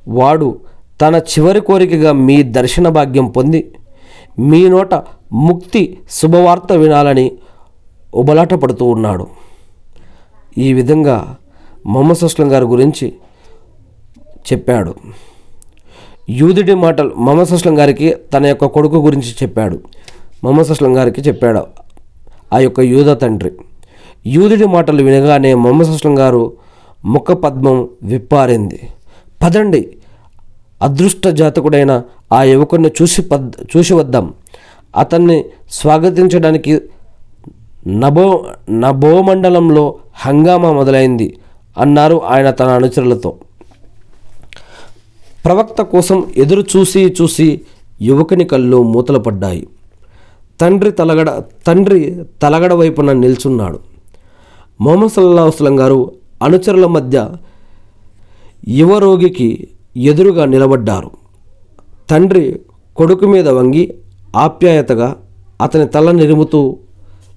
వాడు 0.07 0.59
తన 1.01 1.15
చివరి 1.15 1.61
కోరికగా 1.61 2.11
మీ 2.11 2.43
దర్శన 2.43 2.89
భాగ్యం 2.89 3.27
పొంది 3.27 3.71
మీ 4.39 4.69
నోట 4.69 4.93
ముక్తి 5.33 5.97
శుభవార్త 6.11 6.71
వినాలని 6.71 7.31
ఉబలాట 8.13 8.53
పడుతూ 8.53 8.85
ఉన్నాడు. 8.85 9.27
ఈ 10.57 10.73
విధంగా 10.73 11.35
మొహమ్మద్ 11.85 12.23
అస్లం 12.23 12.51
గారి 12.51 12.65
గురించి 12.65 13.13
చెప్పాడు. 14.53 14.95
యూదుడి 16.29 16.73
మాటలు 16.73 17.11
మొహమ్మద్ 17.15 17.51
అస్లం 17.51 17.79
గారికి 17.79 18.15
తన 18.33 18.45
యొక్క 18.45 18.65
కొడుకు 18.65 18.95
గురించి 18.95 19.35
చెప్పాడు. 19.43 19.79
మొహమ్మద్ 20.43 20.71
అస్లం 20.71 20.97
గారికి 20.97 21.21
చెప్పాడు. 21.21 21.67
ఆ 22.53 22.59
యొక్క 22.59 22.79
యూద 22.79 23.17
తండ్రి. 23.17 23.51
యూదుడి 24.27 24.65
మాటలు 24.65 25.03
వినగానే 25.03 25.53
మొహమ్మద్ 25.53 25.89
అస్లం 25.89 26.19
గారు 26.19 26.53
ముఖ 27.05 27.31
పద్మం 27.31 27.89
విప్పారింది. 28.03 28.79
పదండి 29.43 29.97
అదృష్ట 30.81 31.27
జాతకుడైన 31.27 32.01
ఆ 32.33 32.43
యువకుడిని 32.43 32.91
చూసి 33.01 33.21
పద్ 33.21 33.51
చూసి 33.77 33.93
వద్దాం. 33.93 34.33
అతన్ని 34.97 35.45
స్వాగతించడానికి 35.71 36.79
నభో 37.87 38.45
నభోమండలంలో 38.69 39.95
హంగామా 40.13 40.71
మొదలైంది. 40.71 41.37
అన్నారు 41.77 42.21
ఆయన 42.21 42.51
తన 42.51 42.67
అనుచరులతో. 42.67 43.35
ప్రవక్త 45.45 45.81
కోసం 45.81 46.25
ఎదురు 46.37 46.65
చూసి 46.77 47.15
చూసి 47.21 47.61
యువకుని 48.01 48.45
కళ్ళు 48.45 48.83
మూతలు 48.83 49.19
పడ్డాయి. 49.19 49.67
తండ్రి 50.61 50.91
తలగడ 50.91 51.41
తండ్రి 51.67 52.23
తలగడ 52.41 52.73
వైపున 52.73 53.11
నిల్చున్నాడు. 53.11 53.79
మొహమ్మద్ 54.81 55.11
సల్లా 55.11 55.51
గారు 55.69 56.11
అనుచరుల 56.43 56.85
మధ్య 56.85 57.29
యువ 58.67 58.97
రోగికి 58.97 59.67
ఎదురుగా 59.97 60.45
నిలబడ్డారు. 60.45 61.11
తండ్రి 62.09 62.59
కొడుకు 62.95 63.25
మీద 63.25 63.49
వంగి 63.49 63.93
ఆప్యాయతగా 64.35 65.15
అతని 65.61 65.87
తల 65.87 66.11
నిరుముతూ 66.11 66.77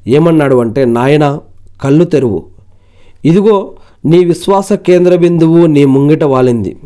ఏమన్నాడు 0.06 0.56
అంటే 0.56 0.84
నాయన 0.84 1.40
కళ్ళు 1.82 2.04
తెరువు. 2.04 2.44
ఇదిగో 3.24 3.72
నీ 4.04 4.24
విశ్వాస 4.24 4.72
కేంద్ర 4.72 5.16
బిందువు 5.16 5.66
నీ 5.66 5.84
ముంగిట 5.84 6.24
వాలింది. 6.24 6.76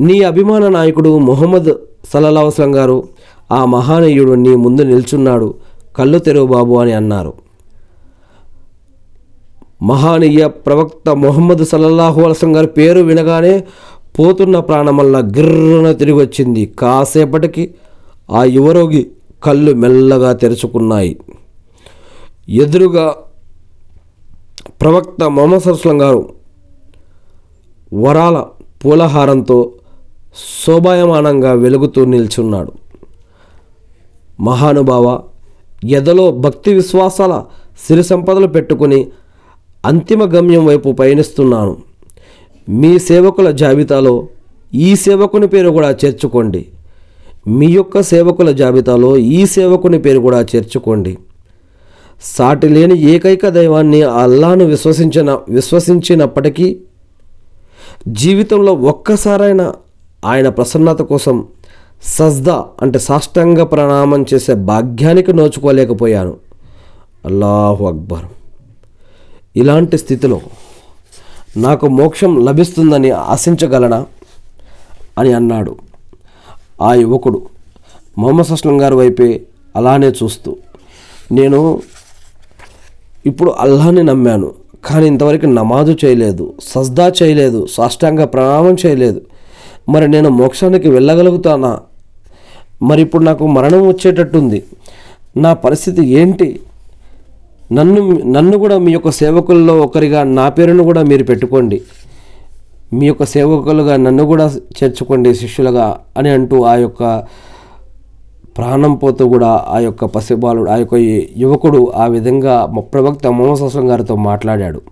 నీ 0.00 0.22
అభిమాన 0.22 0.68
నాయకుడు 0.68 1.18
మొహమ్మద్ 1.18 1.72
సల్లల్లాహుస్లం 2.12 2.76
గారు 2.76 3.08
ఆ 3.52 3.64
మహానీయుడు 3.64 4.32
నీ 4.32 4.56
ముందు 4.56 4.82
నిల్చున్నాడు 4.82 5.54
కళ్ళు 5.96 6.18
తెరువు 6.18 6.46
బాబు 6.46 6.74
అని 6.74 6.92
అన్నారు. 6.92 7.32
మహానీయ 9.82 10.46
ప్రవక్త 10.46 11.10
మొహమ్మద్ 11.10 11.64
సల్లల్లాహు 11.64 12.20
అలసం 12.20 12.56
గారి 12.56 12.66
పేరు 12.66 13.00
వినగానే 13.00 13.64
పోతున్న 14.18 14.58
ప్రాణమల్లా 14.58 15.18
గిర్రన 15.18 15.92
తిరిగి 15.92 16.16
వచ్చింది 16.16 16.66
కాసేపటికి 16.66 17.70
ఆ 18.30 18.44
యువరోగి 18.44 19.06
కళ్ళు 19.42 19.72
మెల్లగా 19.72 20.32
తెరుచుకున్నాయి. 20.32 21.16
ఎదురుగా 22.48 23.16
ప్రవక్త 24.82 25.24
మొహమ్మద్ 25.24 25.60
సరస్లం 25.60 26.02
గారు 26.02 26.28
వరాల 27.92 28.44
పూలహారంతో 28.84 29.72
శోభాయమానంగా 30.66 31.52
వెలుగుతూ 31.52 32.04
నిల్చున్నాడు. 32.04 32.72
మహానుభావ 34.40 35.20
ఎదలో 35.84 36.30
భక్తి 36.32 36.74
విశ్వాసాల 36.74 37.44
సిరి 37.88 38.04
సంపదలు 38.04 38.46
పెట్టుకుని 38.46 39.06
అంతిమ 39.84 40.24
గమ్యం 40.24 40.66
వైపు 40.66 40.92
పయనిస్తున్నాను. 40.92 41.76
మీ 42.68 42.98
సేవకుల 42.98 43.50
జాబితాలో 43.50 44.28
ఈ 44.74 44.96
సేవకుని 44.96 45.46
పేరు 45.46 45.70
కూడా 45.70 45.90
చేర్చుకోండి. 45.90 46.66
మీ 47.48 47.66
యొక్క 47.66 48.02
సేవకుల 48.02 48.52
జాబితాలో 48.52 49.16
ఈ 49.16 49.46
సేవకుని 49.46 49.98
పేరు 49.98 50.20
కూడా 50.20 50.40
చేర్చుకోండి. 50.40 51.18
సాటి 52.22 52.68
లేని 52.68 52.98
ఏకైక 52.98 53.48
దైవాన్ని 53.48 54.02
అల్లాను 54.02 54.64
విశ్వసించిన 54.64 55.38
విశ్వసించినప్పటికీ 55.48 56.78
జీవితంలో 58.08 58.72
ఒక్కసారైనా 58.72 59.74
ఆయన 60.24 60.48
ప్రసన్నత 60.48 61.02
కోసం 61.02 61.46
సజ్దా 62.02 62.64
అంటే 62.82 62.98
సాష్టాంగ 62.98 63.62
ప్రణామం 63.62 64.24
చేసే 64.34 64.54
భాగ్యానికి 64.54 65.32
నోచుకోలేకపోయాను 65.32 66.36
అల్లాహు 67.26 67.84
అక్బర్. 67.84 68.24
ఇలాంటి 69.56 69.98
స్థితిలో 69.98 70.40
నాకు 71.56 71.88
మోక్షం 71.88 72.44
లభిస్తుందని 72.44 73.10
ఆశించగలనా? 73.10 74.06
అని 75.18 75.32
అన్నాడు. 75.32 75.76
ఆ 76.82 76.94
యువకుడు 76.94 77.42
మొహమ్మద్ 78.18 78.52
అస్లం 78.52 78.82
గారి 78.82 78.94
వైపే 78.94 79.40
అలానే 79.76 80.06
చూస్తూ 80.06 80.56
నేను 81.32 81.82
ఇప్పుడు 83.26 83.50
అల్లాని 83.50 84.02
నమ్మాను 84.02 84.50
కానీ 84.84 85.06
ఇంతవరకు 85.06 85.46
నమాజు 85.46 85.96
చేయలేదు 86.04 86.52
సజ్దా 86.62 87.12
చేయలేదు 87.22 87.66
సాష్టాంగ 87.72 88.24
ప్రణామం 88.24 88.76
చేయలేదు. 88.86 89.20
మరి 89.88 90.08
నేను 90.08 90.28
మోక్షానికి 90.28 90.88
వెళ్ళగలుగుతానా? 90.88 91.80
మరి 92.82 93.02
ఇప్పుడు 93.02 93.22
నాకు 93.22 93.46
మరణం 93.46 93.88
వచ్చేటట్టుంది. 93.88 94.62
నా 95.36 95.52
పరిస్థితి 95.52 96.06
ఏంటి? 96.06 96.60
నన్ను 97.72 98.18
నన్ను 98.26 98.58
కూడా 98.58 98.78
మీ 98.78 98.92
యొక్క 98.92 99.10
సేవకుల్లో 99.10 99.80
ఒకరిగా 99.80 100.22
నా 100.22 100.48
పేరును 100.48 100.82
కూడా 100.82 101.02
మీరు 101.02 101.24
పెట్టుకోండి. 101.24 101.80
మీ 102.92 103.06
యొక్క 103.06 103.24
సేవకులుగా 103.24 103.96
నన్ను 103.96 104.24
కూడా 104.24 104.46
చేర్చుకోండి 104.48 105.34
శిష్యులుగా 105.34 105.98
అని 106.16 106.28
అంటూ 106.28 106.62
ఆ 106.62 106.74
యొక్క 106.74 107.24
ప్రాణం 108.56 108.94
పోతూ 108.94 109.28
కూడా 109.28 109.64
ఆ 109.68 109.78
యొక్క 109.78 110.04
పసిబాలుడు 110.04 110.70
ఆ 110.70 110.76
యొక్క 110.76 110.94
యువకుడు 111.36 111.92
ఆ 111.96 112.06
విధంగా 112.06 112.72
ప్రవక్త 112.78 113.26
మొహమ్మద్ 113.26 113.76
గారితో 113.76 114.16
మాట్లాడాడు. 114.16 114.82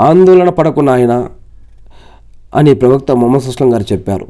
ఆందోళన 0.00 0.48
పడకు 0.48 0.80
నాయన 0.80 1.26
అని 2.54 2.74
ప్రవక్త 2.74 3.12
మొహమ్మద్ 3.12 3.62
గారు 3.62 3.82
చెప్పారు. 3.92 4.26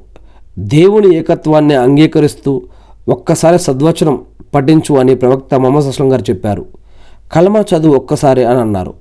దేవుని 0.59 1.17
ఏకత్వాన్ని 1.17 1.75
అంగీకరిస్తూ 1.75 2.63
ఒక్కసారి 3.09 3.59
సద్వచనం 3.59 4.19
పఠించు 4.55 4.97
అని 4.97 5.15
ప్రవక్త 5.15 5.55
మొహమ్మద్ 5.55 6.03
గారు 6.03 6.23
చెప్పారు. 6.23 6.67
కలమా 7.33 7.65
చదువు 7.75 7.95
ఒక్కసారి 7.95 8.45
అని 8.45 8.61
అన్నారు. 8.61 8.95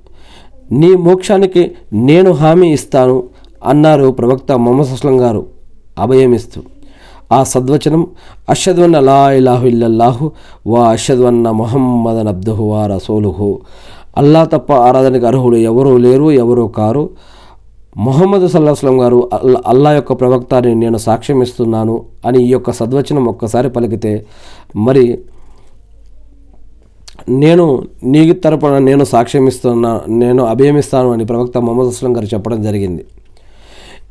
నీ 0.72 0.94
మోక్షానికి 0.94 1.72
నేను 1.92 2.30
హామీ 2.30 2.72
ఇస్తాను 2.72 3.24
అన్నారు 3.64 4.10
ప్రవక్త 4.10 4.52
మొహమ్మద్ 4.52 4.88
అస్లం 4.88 5.20
గారు 5.20 5.46
అభయమిస్తూ. 5.98 6.62
ఆ 7.32 7.44
సద్వచనం 7.44 8.06
అషద్వన్న 8.48 8.98
లా 8.98 9.32
ఇలాహు 9.32 9.66
ఇల్లల్లాహు 9.66 10.30
వా 10.66 10.90
అషద్వన్న 10.90 11.50
మొహమ్మదన్ 11.50 12.26
అబ్దుహు 12.26 12.64
వా 12.64 12.86
రసోలుహు. 12.86 13.60
అల్లా 14.16 14.44
తప్ప 14.44 14.72
ఆరాధనకు 14.72 15.26
అర్హుడు 15.26 15.56
ఎవరూ 15.56 15.96
లేరు 15.96 16.30
ఎవరూ 16.30 16.68
కారు. 16.68 17.10
మొహమ్మద్ 17.96 18.48
సల్లాహస్లం 18.48 19.00
గారు 19.00 19.30
అల్లా 19.32 19.60
అల్లా 19.66 19.92
యొక్క 19.92 20.12
ప్రవక్త 20.12 20.54
అని 20.54 20.74
నేను 20.74 20.98
సాక్ష్యం 20.98 21.42
ఇస్తున్నాను 21.42 22.04
అని 22.26 22.38
ఈ 22.42 22.50
యొక్క 22.50 22.70
సద్వచనం 22.70 23.26
ఒక్కసారి 23.26 23.68
పలికితే 23.68 24.26
మరి 24.76 25.18
నేను 27.28 27.82
నీ 28.02 28.32
తరపున 28.32 28.78
నేను 28.78 29.04
సాక్ష్యం 29.04 29.46
ఇస్తున్నా 29.46 30.00
నేను 30.08 30.42
అభయమిస్తాను 30.44 31.12
అని 31.12 31.24
ప్రవక్త 31.24 31.58
మొహమ్మద్ 31.58 31.86
అస్లం 31.86 32.16
గారు 32.16 32.26
చెప్పడం 32.26 32.62
జరిగింది. 32.62 33.04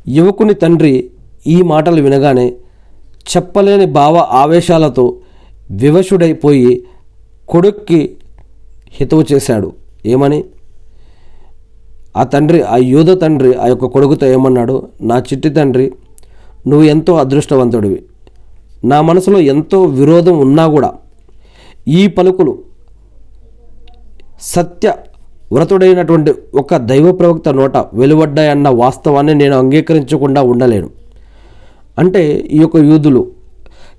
యువకుని 0.08 0.54
తండ్రి 0.54 1.10
ఈ 1.46 1.62
మాటలు 1.62 2.02
వినగానే 2.02 2.52
చెప్పలేని 3.36 3.86
భావ 3.86 4.16
ఆవేశాలతో 4.16 5.16
వివశుడైపోయి 5.70 6.84
కొడుక్కి 7.48 8.16
హితవు 8.92 9.24
చేశాడు. 9.32 9.72
ఏమని? 10.06 10.44
ఆ 12.16 12.22
తండ్రి 12.22 12.62
ఆ 12.62 12.76
యూద 12.76 13.20
తండ్రి 13.20 13.54
ఆ 13.54 13.66
యొక్క 13.66 13.84
కొడుకుతో 13.84 14.26
ఏమన్నాడు? 14.26 14.88
నా 15.02 15.18
చిట్టి 15.18 15.50
తండ్రి 15.50 15.92
నువ్వు 16.66 16.86
ఎంతో 16.86 17.16
అదృష్టవంతుడివి. 17.16 18.02
నా 18.84 19.00
మనసులో 19.00 19.40
ఎంతో 19.40 19.84
విరోధం 19.84 20.38
ఉన్నా 20.38 20.68
కూడా 20.68 20.94
ఈ 21.88 22.06
పలుకులు 22.06 22.58
సత్య 24.40 24.94
వ్రతుడైనటువంటి 25.52 26.34
ఒక 26.54 26.76
దైవ 26.76 27.12
ప్రవక్త 27.12 27.48
నోట 27.48 27.76
వెలువడ్డాయన్న 27.76 28.68
వాస్తవాన్ని 28.68 29.34
నేను 29.34 29.58
అంగీకరించకుండా 29.58 30.42
ఉండలేను. 30.42 30.99
అంటే 31.98 32.48
ఈ 32.52 32.58
యొక్క 32.58 32.76
యూదులు 32.76 33.26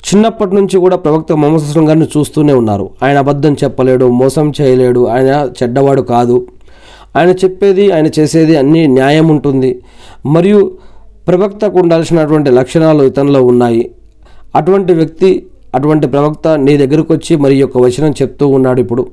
చిన్నప్పటి 0.02 0.56
నుంచి 0.56 0.78
కూడా 0.80 0.96
ప్రవక్త 0.96 1.32
మొహమ్మద్ 1.34 1.78
గారిని 1.78 2.08
చూస్తూనే 2.18 2.54
ఉన్నారు. 2.54 2.90
ఆయన 3.04 3.18
అబద్ధం 3.18 3.54
చెప్పలేడు 3.54 4.06
మోసం 4.06 4.54
చేయలేడు 4.62 5.08
ఆయన 5.08 5.50
చెడ్డవాడు 5.64 6.02
కాదు. 6.02 6.48
ఆయన 7.16 7.30
చెప్పేది 7.30 7.92
ఆయన 7.92 8.08
చేసేది 8.20 8.56
అన్నీ 8.56 8.88
న్యాయం 8.88 9.28
ఉంటుంది. 9.28 9.82
మరియు 10.26 10.72
ప్రవక్తకు 11.28 11.80
ఉండాల్సినటువంటి 11.80 12.52
లక్షణాలు 12.52 13.04
ఇతనిలో 13.04 13.44
ఉన్నాయి. 13.44 13.92
అటువంటి 14.56 14.94
వ్యక్తి 14.94 15.46
అటువంటి 15.76 16.08
ప్రవక్త 16.08 16.48
నీ 16.48 16.78
దగ్గరకు 16.78 17.14
వచ్చి 17.14 17.36
మరి 17.36 17.56
యొక్క 17.56 17.78
వచనం 17.78 18.12
చెప్తూ 18.12 18.48
ఉన్నాడు 18.48 18.80
ఇప్పుడు 18.82 19.08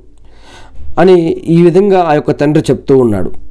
అని 0.99 1.20
ఈ 1.30 1.62
విధంగా 1.62 2.02
ఆ 2.02 2.14
యొక్క 2.14 2.30
తండ్రి 2.30 2.62
చెప్తూ 2.70 2.99
ఉన్నాడు. 2.99 3.48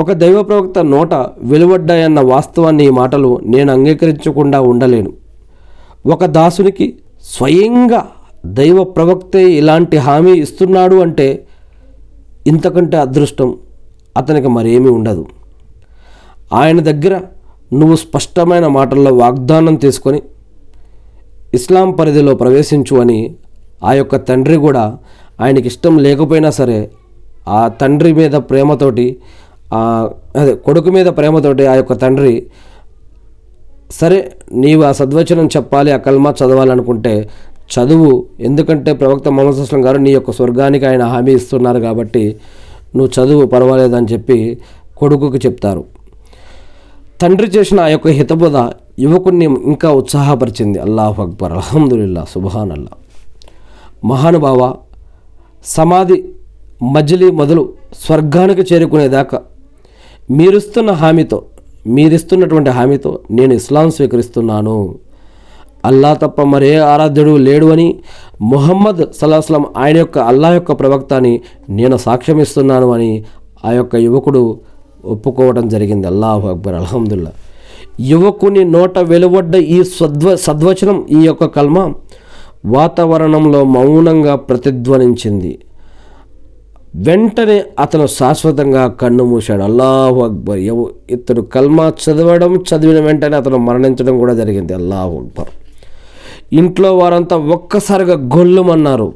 ఒక 0.00 0.12
దైవ 0.12 0.42
ప్రవక్త 0.42 0.78
నోట 0.78 1.14
వెలువడ్డాయన్న 1.38 2.20
వాస్తవాన్ని 2.20 2.84
ఈ 2.86 2.90
మాటలు 2.90 3.40
నేను 3.44 3.72
అంగీకరించకుండా 3.72 4.60
ఉండలేను. 4.60 5.12
ఒక 6.06 6.24
దాసునికి 6.24 6.94
స్వయంగా 7.24 8.06
దైవ 8.46 8.84
ప్రవక్తే 8.84 9.42
ఇలాంటి 9.52 9.96
హామీ 9.96 10.32
ఇస్తున్నాడు 10.32 10.96
అంటే 10.96 11.46
ఇంతకంటే 12.46 12.96
అదృష్టం 12.96 13.54
అతనికి 14.16 14.48
మరేమీ 14.48 14.88
ఉండదు. 14.88 15.26
ఆయన 16.52 16.80
దగ్గర 16.80 17.20
నువ్వు 17.72 17.96
స్పష్టమైన 17.96 18.66
మాటల్లో 18.66 19.12
వాగ్దానం 19.14 19.76
తీసుకొని 19.76 20.22
ఇస్లాం 21.54 21.90
పరిధిలో 21.90 22.34
ప్రవేశించు 22.34 23.00
అని 23.00 23.34
ఆ 23.84 23.92
యొక్క 23.92 24.16
తండ్రి 24.16 24.56
కూడా 24.56 24.98
ఆయనకి 25.40 25.66
ఇష్టం 25.66 25.98
లేకపోయినా 25.98 26.50
సరే 26.50 26.90
ఆ 27.48 27.68
తండ్రి 27.68 28.12
మీద 28.12 28.32
ప్రేమతోటి 28.32 29.06
అదే 30.36 30.54
కొడుకు 30.54 30.90
మీద 30.90 31.06
ప్రేమతోటి 31.06 31.66
ఆ 31.66 31.74
యొక్క 31.74 31.92
తండ్రి 31.92 32.46
సరే 33.90 34.32
నీవు 34.52 34.82
ఆ 34.82 34.92
సద్వచనం 34.92 35.46
చెప్పాలి 35.46 35.92
ఆ 35.92 35.96
కల్మా 35.96 36.30
చదవాలనుకుంటే 36.30 37.30
చదువు 37.74 38.26
ఎందుకంటే 38.40 38.92
ప్రవక్త 38.92 39.28
మొహమ్మద్ 39.28 39.60
అస్లం 39.60 39.84
గారు 39.84 39.98
నీ 39.98 40.10
యొక్క 40.12 40.30
స్వర్గానికి 40.30 40.86
ఆయన 40.86 41.02
హామీ 41.02 41.32
ఇస్తున్నారు 41.32 41.78
కాబట్టి 41.78 42.36
నువ్వు 42.96 43.10
చదువు 43.16 43.46
పర్వాలేదని 43.46 44.06
చెప్పి 44.06 44.58
కొడుకుకి 44.96 45.36
చెప్తారు. 45.36 45.84
తండ్రి 47.22 47.46
చేసిన 47.46 47.80
ఆ 47.80 47.88
యొక్క 47.88 48.08
హితబోధ 48.08 48.56
యువకుడిని 48.98 49.44
ఇంకా 49.44 49.90
ఉత్సాహపరిచింది. 49.92 50.78
అల్లాహ్ 50.78 51.20
అక్బర్ 51.20 51.52
అల్హమ్దుల్లా 51.52 52.24
సుబహాన్ 52.24 52.72
అల్లా 52.72 52.96
మహానుభావ 54.04 54.74
సమాధి 55.64 56.24
మజిలీ 56.82 57.30
మొదలు 57.30 57.74
స్వర్గానికి 58.04 58.62
చేరుకునేదాకా 58.62 59.40
మీరిస్తున్న 60.30 60.90
హామీతో 60.90 61.42
మీరిస్తున్నటువంటి 61.86 62.70
హామీతో 62.70 63.18
నేను 63.30 63.54
ఇస్లాం 63.54 63.90
స్వీకరిస్తున్నాను. 63.90 64.94
అల్లా 65.84 66.14
తప్ప 66.14 66.42
మరే 66.42 66.76
ఆరాధ్యుడు 66.76 67.36
లేడు 67.36 67.66
అని 67.66 67.96
ముహమ్మద్ 68.42 69.02
సలాహస్లం 69.20 69.66
ఆయన 69.76 69.96
యొక్క 69.96 70.18
అల్లా 70.18 70.54
యొక్క 70.54 70.72
ప్రవక్త 70.72 71.12
అని 71.14 71.40
నేను 71.70 71.96
సాక్ష్యం 71.96 72.40
ఇస్తున్నాను 72.40 72.92
అని 72.92 73.24
ఆ 73.64 73.72
యొక్క 73.72 73.96
యువకుడు 73.96 74.58
ఒప్పుకోవడం 75.04 75.68
జరిగింది. 75.68 76.06
అల్లాహు 76.06 76.48
అక్బర్ 76.48 76.74
అల్హమ్దుల్లా. 76.74 77.32
యువకుని 78.00 78.64
నోట 78.64 78.98
వెలువడ్డ 78.98 79.54
ఈ 79.56 79.82
సద్వ 79.82 80.36
సద్వచనం 80.36 81.06
ఈ 81.10 81.20
యొక్క 81.26 81.44
కల్మ 81.44 81.94
వాతావరణంలో 82.64 83.64
మౌనంగా 83.64 84.34
ప్రతిధ్వనించింది. 84.36 85.58
వెంటనే 86.96 87.62
అతను 87.80 88.06
శాశ్వతంగా 88.06 88.88
కన్ను 88.88 89.24
మూశాడు. 89.24 89.62
అల్లాహు 89.62 90.20
అక్బర్. 90.20 90.58
ఎవ 90.58 90.86
ఇతడు 91.10 91.40
కల్మా 91.40 91.92
చదవడం 92.02 92.54
చదివిన 92.54 93.00
వెంటనే 93.04 93.36
అతను 93.36 93.56
మరణించడం 93.56 94.18
కూడా 94.18 94.34
జరిగింది. 94.34 94.74
అల్లాహు 94.74 95.18
అక్బర్. 95.18 95.48
ఇంట్లో 96.52 96.98
వారంతా 96.98 97.36
ఒక్కసారిగా 97.36 98.14
గొల్లుమన్నారు. 98.14 99.12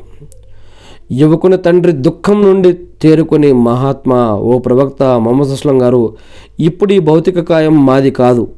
యువకుని 1.12 1.57
తండ్రి 1.57 1.93
దుఃఖం 1.93 2.43
నుండి 2.43 2.73
తేరుకొని 2.73 3.53
మహాత్మా 3.53 4.33
ఓ 4.33 4.59
ప్రవక్త 4.59 5.03
మొహమ్మద్ 5.03 5.49
అస్లం 5.49 5.83
గారు 5.83 6.17
ఇప్పుడు 6.61 6.93
ఈ 6.93 6.99
భౌతిక 6.99 7.41
కాయం 7.41 7.87
మాది 7.87 8.11
కాదు. 8.11 8.49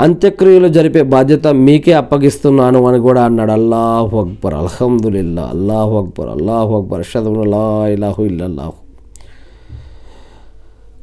అంత్యక్రియలు 0.00 0.68
జరిపే 0.68 1.02
బాధ్యత 1.02 1.46
మీకే 1.46 1.92
అప్పగిస్తున్నాను 1.92 2.86
అని 2.86 2.98
కూడా 2.98 3.24
అన్నాడు. 3.24 3.52
అల్లాహు 3.52 4.20
అక్బర్. 4.20 4.54
అల్హమ్దుల్లా 4.54 5.42
అల్లాహు 5.42 5.98
అక్బర్. 5.98 6.28
అల్లాహు 6.28 6.80
అక్బర్. 6.80 7.00
అషదుల్లా 7.00 7.88
ఇలాహు 7.88 8.22
ఇల్లల్లాహు. 8.22 8.72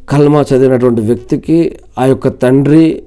కల్మా 0.10 0.42
చదివినటువంటి 0.42 1.02
వ్యక్తికి 1.02 1.76
ఆ 2.00 2.06
యొక్క 2.06 2.28
తండ్రి 2.28 3.04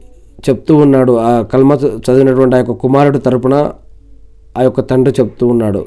చెప్తూ 0.48 0.76
ఉన్నాడు. 0.76 1.12
ఆ 1.12 1.42
కల్మా 1.42 1.74
చదివినటువంటి 1.74 2.56
ఆ 2.56 2.58
యొక్క 2.58 2.72
కుమారుడు 2.72 3.18
తరపున 3.18 3.70
ఆ 4.58 4.62
యొక్క 4.62 4.80
తండ్రి 4.80 5.14
చెప్తూ 5.20 5.46
ఉన్నాడు. 5.46 5.84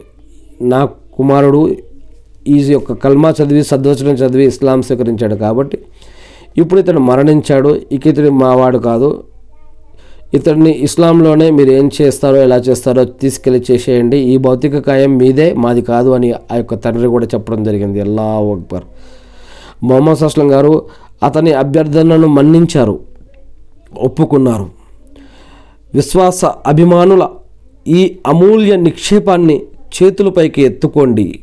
నా 0.62 0.86
కుమారుడు 0.86 1.76
ఈ 2.48 2.58
యొక్క 2.58 2.94
కల్మా 2.94 3.34
చదివి 3.44 3.64
సద్వచనం 3.64 4.14
చదివి 4.14 4.46
ఇస్లాం 4.46 4.82
స్వీకరించాడు 4.82 5.36
కాబట్టి 5.36 5.78
ఇప్పుడు 6.58 6.80
ఇతను 6.80 7.00
మరణించాడు. 7.00 7.80
ఇక 7.92 8.08
ఇతడు 8.08 8.30
మావాడు 8.30 8.78
కాదు. 8.78 9.24
ఇతడిని 10.34 10.72
ఇస్లాంలోనే 10.72 11.52
మీరు 11.52 11.72
ఏం 11.72 11.90
చేస్తారో 12.02 12.38
ఎలా 12.38 12.58
చేస్తారో 12.58 13.06
తీసుకెళ్ళి 13.06 13.64
చేసేయండి. 13.72 14.18
ఈ 14.18 14.38
భౌతిక 14.38 14.78
కాయం 14.78 15.18
మీదే 15.18 15.54
మాది 15.54 15.82
కాదు 15.82 16.10
అని 16.10 16.34
ఆ 16.52 16.56
యొక్క 16.56 16.76
తండ్రి 16.76 17.08
కూడా 17.08 17.28
చెప్పడం 17.34 17.64
జరిగింది. 17.64 18.00
అల్లా 18.00 18.24
అక్బర్. 18.24 18.84
మొహమ్మద్ 19.84 20.24
అస్లం 20.24 20.52
గారు 20.52 20.86
అతని 21.24 21.54
అభ్యర్థనను 21.54 22.28
మన్నించారు 22.28 23.00
ఒప్పుకున్నారు. 23.98 24.68
విశ్వాస 25.96 26.46
అభిమానుల 26.46 27.30
ఈ 27.88 28.18
అమూల్య 28.28 28.76
నిక్షేపాన్ని 28.76 29.62
చేతులపైకి 29.96 30.62
ఎత్తుకోండి. 30.62 31.40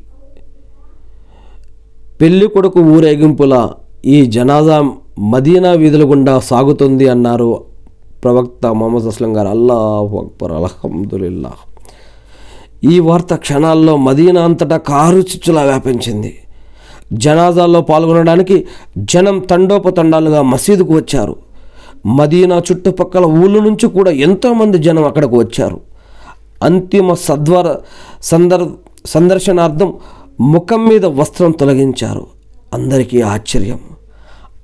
పెళ్ళి 2.20 2.46
కొడుకు 2.46 2.80
ఊరేగింపుల 2.80 3.68
ఈ 4.06 4.26
జనాజా 4.26 4.90
మదీనా 5.18 5.72
వీధుల 5.72 6.10
గుండా 6.10 6.40
సాగుతుంది 6.40 7.08
అన్నారు 7.08 7.67
ప్రవక్త 8.24 8.66
మొహమ్మద్ 8.66 9.04
అస్లం 9.04 9.36
గారు 9.36 9.48
అల్లాహు 9.48 10.18
అక్బర్ 10.18 10.52
అల్హమ్దుల్లా 10.52 11.52
ఈ 12.84 12.98
వార్త 12.98 13.34
క్షణాల్లో 13.34 13.96
మదీనా 13.96 14.42
అంతటా 14.42 14.76
కారు 14.76 15.16
చిచ్చులా 15.16 15.62
వ్యాపించింది. 15.62 16.38
జనాజాల్లో 17.12 17.80
పాల్గొనడానికి 17.80 18.66
జనం 18.98 19.38
తండోపతండాలుగా 19.38 20.42
మసీదుకు 20.42 20.92
వచ్చారు. 20.94 21.36
మదీనా 22.06 22.58
చుట్టుపక్కల 22.58 23.24
ఊళ్ళ 23.24 23.62
నుంచి 23.62 23.88
కూడా 23.88 24.10
ఎంతోమంది 24.10 24.78
జనం 24.78 25.04
అక్కడికి 25.04 25.34
వచ్చారు. 25.34 25.80
అంతిమ 26.62 27.14
సద్వర 27.14 27.76
సందర్ 28.22 28.68
సందర్శనార్థం 29.06 29.94
ముఖం 30.40 30.88
మీద 30.88 31.04
వస్త్రం 31.04 31.50
తొలగించారు. 31.50 32.26
అందరికీ 32.74 33.20
ఆశ్చర్యం. 33.20 33.80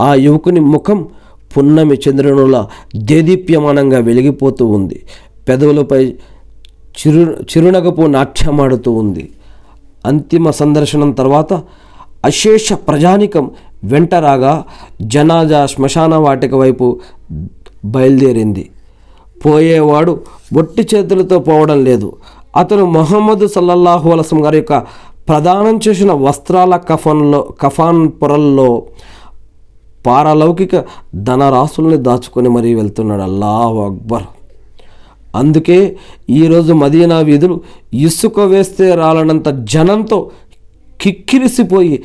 ఆ 0.02 0.14
యువకుని 0.14 0.60
ముఖం 0.60 1.08
పున్నమి 1.56 1.96
చంద్రునుల 2.04 2.66
దేదీప్యమానంగా 2.96 3.98
వెలిగిపోతూ 3.98 4.66
ఉంది. 4.66 4.98
పెదవులపై 5.48 6.02
చిరు 6.98 7.22
చిరునగపు 7.50 8.02
నాట్యమాడుతూ 8.02 8.92
ఉంది. 8.92 9.24
అంతిమ 10.06 10.50
సందర్శనం 10.50 11.10
తర్వాత 11.10 11.52
అశేష 12.24 12.72
ప్రజానికం 12.72 13.50
వెంటరాగా 13.84 14.64
జనాజా 15.02 15.66
శ్మశాన 15.66 16.14
వాటిక 16.14 16.54
వైపు 16.54 16.86
బయలుదేరింది. 17.84 18.70
పోయేవాడు 19.46 20.12
బొట్టి 20.52 20.88
చేతులతో 20.94 21.38
పోవడం 21.38 21.84
లేదు. 21.84 22.08
అతను 22.56 22.84
మొహమ్మద్ 22.84 23.48
సల్లల్లాహు 23.48 24.10
అలసం 24.10 24.44
గారి 24.44 24.56
యొక్క 24.56 24.78
ప్రదానం 25.28 25.80
చేసిన 25.88 26.12
వస్త్రాల 26.12 26.76
కఫన్లో 26.76 27.40
కఫాన్ 27.60 28.08
పొరల్లో 28.22 28.82
పారలౌకిక 30.06 30.84
ధనరాశుల్ని 31.14 31.96
దాచుకొని 31.96 32.48
మరీ 32.48 32.74
వెళ్తున్నాడు. 32.74 33.22
అల్లాహ్ 33.22 33.78
అక్బర్. 33.78 34.22
అందుకే 35.36 35.96
ఈరోజు 36.30 36.72
మదీనా 36.72 37.18
వీధులు 37.18 37.60
ఇసుక 37.94 38.40
వేస్తే 38.40 38.94
రాలనంత 38.94 39.48
జనంతో 39.48 40.30
కిక్కిరిసిపోయి 41.00 42.02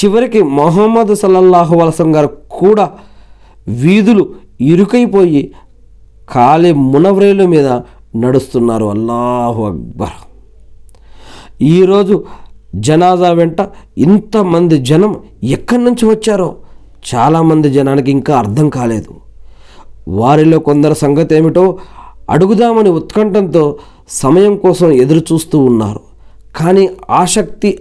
చివరికి 0.00 0.42
మొహమ్మద్ 0.42 1.14
సల్లల్లాహు 1.14 1.76
వలసం 1.76 2.16
గారు 2.16 2.30
కూడా 2.48 2.90
వీధులు 3.68 4.34
ఇరుకైపోయి 4.60 5.52
కాలి 6.28 6.72
మునవ్రేలు 6.72 7.46
మీద 7.46 7.68
నడుస్తున్నారు. 8.16 8.84
అల్లాహు 8.84 9.62
అక్బర్. 9.62 10.16
ఈరోజు 11.62 12.24
జనాజా 12.74 13.30
వెంట 13.30 13.60
ఇంతమంది 13.98 14.78
జనం 14.78 15.20
ఎక్కడి 15.42 15.84
నుంచి 15.84 16.04
వచ్చారో? 16.06 16.56
చాలామంది 17.14 17.70
జనానికి 17.70 18.10
ఇంకా 18.10 18.38
అర్థం 18.38 18.68
కాలేదు. 18.68 19.14
వారిలో 20.08 20.58
కొందరు 20.58 20.94
సంగతి 20.94 21.34
ఏమిటో 21.34 21.78
అడుగుదామని 22.30 22.90
ఉత్కంఠంతో 22.90 23.76
సమయం 24.08 24.56
కోసం 24.56 24.92
ఎదురు 24.92 25.18
చూస్తూ 25.18 25.58
ఉన్నారు. 25.58 26.00
కానీ 26.56 26.90
ఆసక్తి 27.10 27.78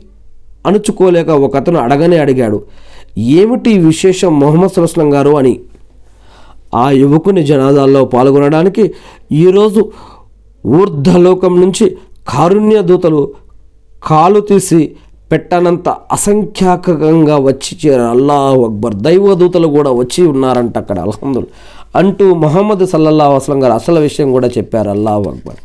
అణుచుకోలేక 0.68 1.30
ఒకతను 1.30 1.80
అడగనే 1.80 2.18
అడిగాడు 2.18 2.64
ఏమిటి 3.18 3.78
విశేషం 3.78 4.40
మొహమ్మద్ 4.40 4.72
సులస్లం 4.72 5.14
గారు? 5.14 5.38
అని. 5.38 5.60
ఆ 6.76 6.90
యువకుని 6.90 7.44
జనాదాల్లో 7.44 8.06
పాల్గొనడానికి 8.06 8.94
ఈరోజు 9.32 9.92
ఊర్ధ్వలోకం 10.68 11.62
నుంచి 11.62 11.98
కారుణ్య 12.28 12.82
దూతలు 12.82 13.34
కాలు 14.06 14.40
తీసి 14.40 14.96
పెట్టనంత 15.32 15.90
అసంఖ్యాకంగా 15.90 17.38
వచ్చి 17.38 17.78
చేరారు. 17.86 18.10
అల్లా 18.10 18.34
అక్బర్. 18.34 18.96
దైవదూతలు 18.96 19.68
కూడా 19.68 19.92
వచ్చి 19.92 20.28
ఉన్నారంట 20.28 20.78
అక్కడ. 20.78 21.00
అల్హందుల్ 21.00 21.46
అంటూ 21.96 22.34
మొహమ్మద్ 22.34 22.88
సల్లల్లా 22.88 23.26
అస్లం 23.26 23.64
గారు 23.64 23.74
అసలు 23.74 24.00
విషయం 24.00 24.32
కూడా 24.32 24.48
చెప్పారు 24.48 24.90
అల్లాహ్ 24.90 25.28
అక్బర్. 25.28 25.56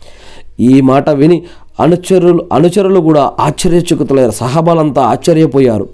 ఈ 0.60 0.80
మాట 0.80 1.10
విని 1.10 1.42
అనుచరులు 1.80 2.46
అనుచరులు 2.52 3.00
కూడా 3.00 3.32
ఆశ్చర్యచకుతులయ్యారు. 3.40 4.32
సహబాలంతా 4.32 5.02
ఆశ్చర్యపోయారు. 5.02 5.88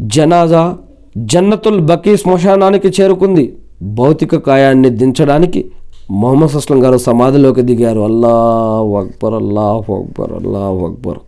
జనాజా 0.00 0.76
జన్నతుల్ 1.16 1.80
బకీ 1.80 2.16
శ్మశానానికి 2.16 2.88
చేరుకుంది. 2.88 3.56
భౌతిక 3.82 4.36
కాయాన్ని 4.36 4.90
దించడానికి 4.90 5.70
మొహమ్మద్ 6.10 6.56
అస్లం 6.56 6.84
గారు 6.84 6.98
సమాధిలోకి 6.98 7.62
దిగారు. 7.62 8.00
అల్లాహు 8.00 8.96
అక్బర్ 8.96 9.34
అల్లాహ్ 9.34 9.90
అక్బర్ 9.90 10.32
అల్లాహ్ 10.32 10.84
అక్బర్. 10.90 11.18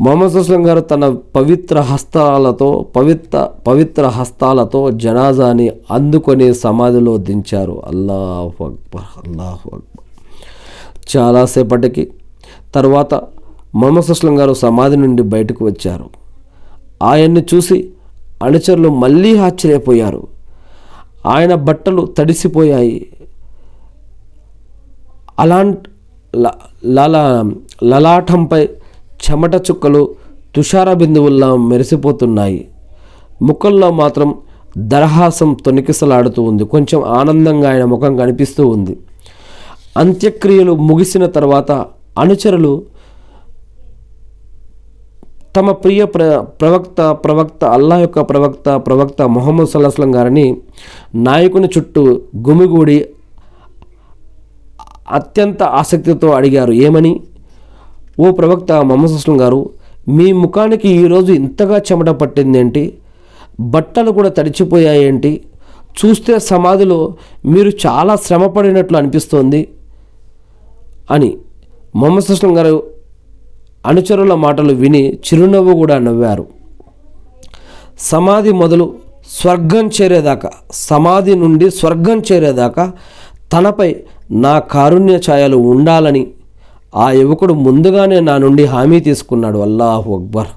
మొహమ్మద్ 0.00 0.32
సుస్లం 0.32 0.66
గారు 0.66 0.80
తన 0.80 1.16
పవిత్ర 1.36 1.80
హస్తాలతో 1.80 2.86
పవిత్ర 2.96 3.48
పవిత్ర 3.66 4.06
హస్తాలతో 4.06 4.90
జనాజాని 4.90 5.70
అందుకొని 5.90 6.54
సమాధిలో 6.54 7.16
దించారు. 7.16 7.82
అల్లాహ్ 7.86 8.62
అక్బర్ 8.62 9.28
అల్లాహ్ 9.28 9.74
అక్బర్. 9.74 11.16
చాలాసేపటికి 11.16 12.10
తర్వాత 12.74 13.14
మొహమ్మద్ 13.74 14.04
సుస్లం 14.04 14.38
గారు 14.38 14.54
సమాధి 14.54 14.96
నుండి 14.96 15.22
బయటకు 15.22 15.64
వచ్చారు. 15.64 16.10
ఆయన్ని 17.02 17.44
చూసి 17.54 17.90
అనుచరులు 18.42 18.88
మళ్ళీ 18.88 19.38
ఆశ్చర్యపోయారు. 19.38 20.26
ఆయన 21.26 21.54
బట్టలు 21.54 22.06
తడిసిపోయాయి. 22.06 23.08
అలాంటి 25.38 25.90
లలా 26.86 27.44
లలాటంపై 27.84 28.68
చెమట 29.24 29.54
చుక్కలు 29.54 30.14
తుషార 30.56 30.92
బిందువుల్లా 30.92 31.56
మెరిసిపోతున్నాయి. 31.56 32.68
ముఖంలో 33.42 33.90
మాత్రం 33.90 34.34
దరహాసం 34.78 35.56
తొనికిసలాడుతూ 35.66 36.42
ఉంది. 36.42 36.64
కొంచెం 36.64 37.02
ఆనందంగా 37.04 37.72
ఆయన 37.72 37.84
ముఖం 37.84 38.16
కనిపిస్తూ 38.16 38.68
ఉంది. 38.68 38.98
అంత్యక్రియలు 39.96 40.74
ముగిసిన 40.76 41.26
తర్వాత 41.26 41.72
అనుచరులు 42.18 42.82
తమ 45.56 45.72
ప్రియ 45.72 46.04
ప్ర 46.04 46.44
ప్రవక్త 46.60 47.10
ప్రవక్త 47.10 47.64
అల్లా 47.64 47.98
యొక్క 47.98 48.20
ప్రవక్త 48.20 48.76
ప్రవక్త 48.76 49.22
మొహమ్మద్ 49.22 49.68
సల్లాహస్లం 49.68 50.14
గారిని 50.14 50.56
నాయకుని 51.14 51.68
చుట్టూ 51.78 52.20
గుమిగూడి 52.48 53.06
అత్యంత 55.10 55.62
ఆసక్తితో 55.62 56.30
అడిగారు. 56.30 56.72
ఏమని? 56.72 57.20
ఓ 58.20 58.32
ప్రవక్త 58.32 58.72
మొహమ్మద్ 58.72 59.12
అస్లం 59.12 59.40
గారు 59.40 59.70
మీ 60.08 60.32
ముఖానికి 60.32 60.88
ఈరోజు 60.88 61.32
ఇంతగా 61.32 61.78
చెమట 61.78 62.08
పట్టిందేంటి 62.08 62.98
బట్టలు 63.60 64.10
కూడా 64.10 64.28
తడిచిపోయాయేంటి 64.28 65.40
చూస్తే 65.98 66.38
సమాధిలో 66.38 67.14
మీరు 67.46 67.72
చాలా 67.86 68.16
శ్రమపడినట్లు 68.16 68.96
అనిపిస్తోంది 68.96 69.68
అని 71.10 71.36
మొహమ్మద్ 71.96 72.30
అస్లం 72.30 72.56
గారు 72.56 72.82
అనుచరుల 73.86 74.34
మాటలు 74.34 74.72
విని 74.72 75.12
చిరునవ్వు 75.14 75.74
కూడా 75.74 75.98
నవ్వారు. 75.98 76.46
సమాధి 77.98 78.52
మొదలు 78.52 78.94
స్వర్గం 79.40 79.90
చేరేదాకా 80.02 80.50
సమాధి 80.72 81.34
నుండి 81.34 81.70
స్వర్గం 81.70 82.22
చేరేదాకా 82.32 82.92
తనపై 83.52 83.96
నా 84.30 84.58
కారుణ్య 84.58 85.18
ఛాయలు 85.30 85.56
ఉండాలని 85.56 86.26
ఆ 86.96 87.10
యువకుడు 87.10 87.52
ముందుగానే 87.52 88.20
నా 88.20 88.38
నుండి 88.38 88.64
హామీ 88.64 89.00
తీసుకున్నాడు. 89.00 89.58
అల్లాహు 89.58 90.14
అక్బర్. 90.14 90.50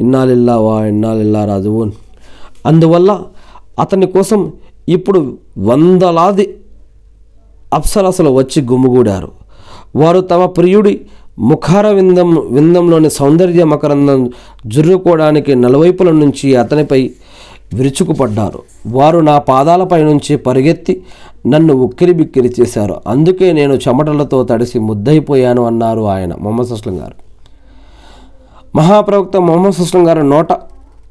ఇన్నాలిల్లా 0.00 0.56
వా 0.58 0.86
ఇన్నాలిల్లా 0.86 1.44
రాజువున్. 1.44 1.92
అందువల్ల 2.66 3.20
అతని 3.78 4.06
కోసం 4.06 4.52
ఇప్పుడు 4.88 5.38
వందలాది 5.58 6.54
అప్సరసలు 7.72 8.30
వచ్చి 8.30 8.62
గుమ్ముగూడారు 8.62 9.28
వారు 9.96 10.20
తమ 10.20 10.44
ప్రియుడి 10.46 11.00
ముఖార 11.38 11.88
విందం 11.88 12.30
విందంలోని 12.50 13.10
సౌందర్య 13.10 13.64
మకరందం 13.64 14.30
జుర్రుకోవడానికి 14.66 15.54
నలువైపుల 15.54 16.10
నుంచి 16.10 16.56
అతనిపై 16.56 17.10
విరుచుకుపడ్డారు. 17.74 18.62
వారు 18.86 19.18
నా 19.18 19.38
పాదాలపై 19.38 20.02
నుంచి 20.02 20.36
పరిగెత్తి 20.36 21.02
నన్ను 21.46 21.74
ఉక్కిరి 21.74 22.12
బిక్కిరి 22.12 22.54
చేశారు. 22.60 22.96
అందుకే 23.06 23.52
నేను 23.52 23.74
చెమటలతో 23.74 24.44
తడిసి 24.44 24.78
ముద్దయిపోయాను 24.78 25.64
అన్నారు 25.64 26.00
ఆయన 26.00 26.34
మొహమ్మద్ 26.34 26.68
సుస్లం 26.68 27.00
గారు. 27.00 27.14
మహాప్రవక్త 28.76 29.36
మొహమ్మద్ 29.36 29.74
సుస్లం 29.74 30.08
గారు 30.08 30.22
నోట 30.22 30.52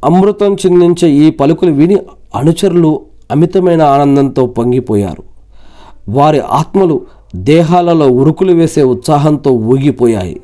అమృతం 0.05 0.53
చిందించే 0.53 1.09
ఈ 1.09 1.31
పలుకులు 1.31 1.71
విని 1.71 1.97
అనుచరులు 2.35 3.01
అమితమైన 3.31 3.81
ఆనందంతో 3.81 4.45
పొంగిపోయారు. 4.45 5.23
వారి 6.09 6.39
ఆత్మలు 6.39 7.01
దేహాలలో 7.35 8.07
ఉరుకులు 8.07 8.53
వేసే 8.53 8.83
ఉత్సాహంతో 8.83 9.51
ఊగిపోయాయి. 9.51 10.41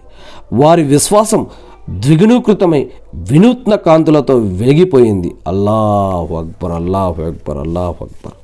వారి 0.53 0.83
విశ్వాసం 0.83 1.47
ద్విగుణీకృతమై 1.89 2.87
వినూత్న 3.29 3.75
కాంతులతో 3.75 4.33
వెలిగిపోయింది. 4.35 5.35
అల్లాహ్ 5.47 6.31
అక్బర్ 6.31 6.71
అల్లాహ్ 6.71 7.19
అక్బర్ 7.19 7.57
అల్లాహ్ 7.57 7.95
అక్బర్. 8.01 8.35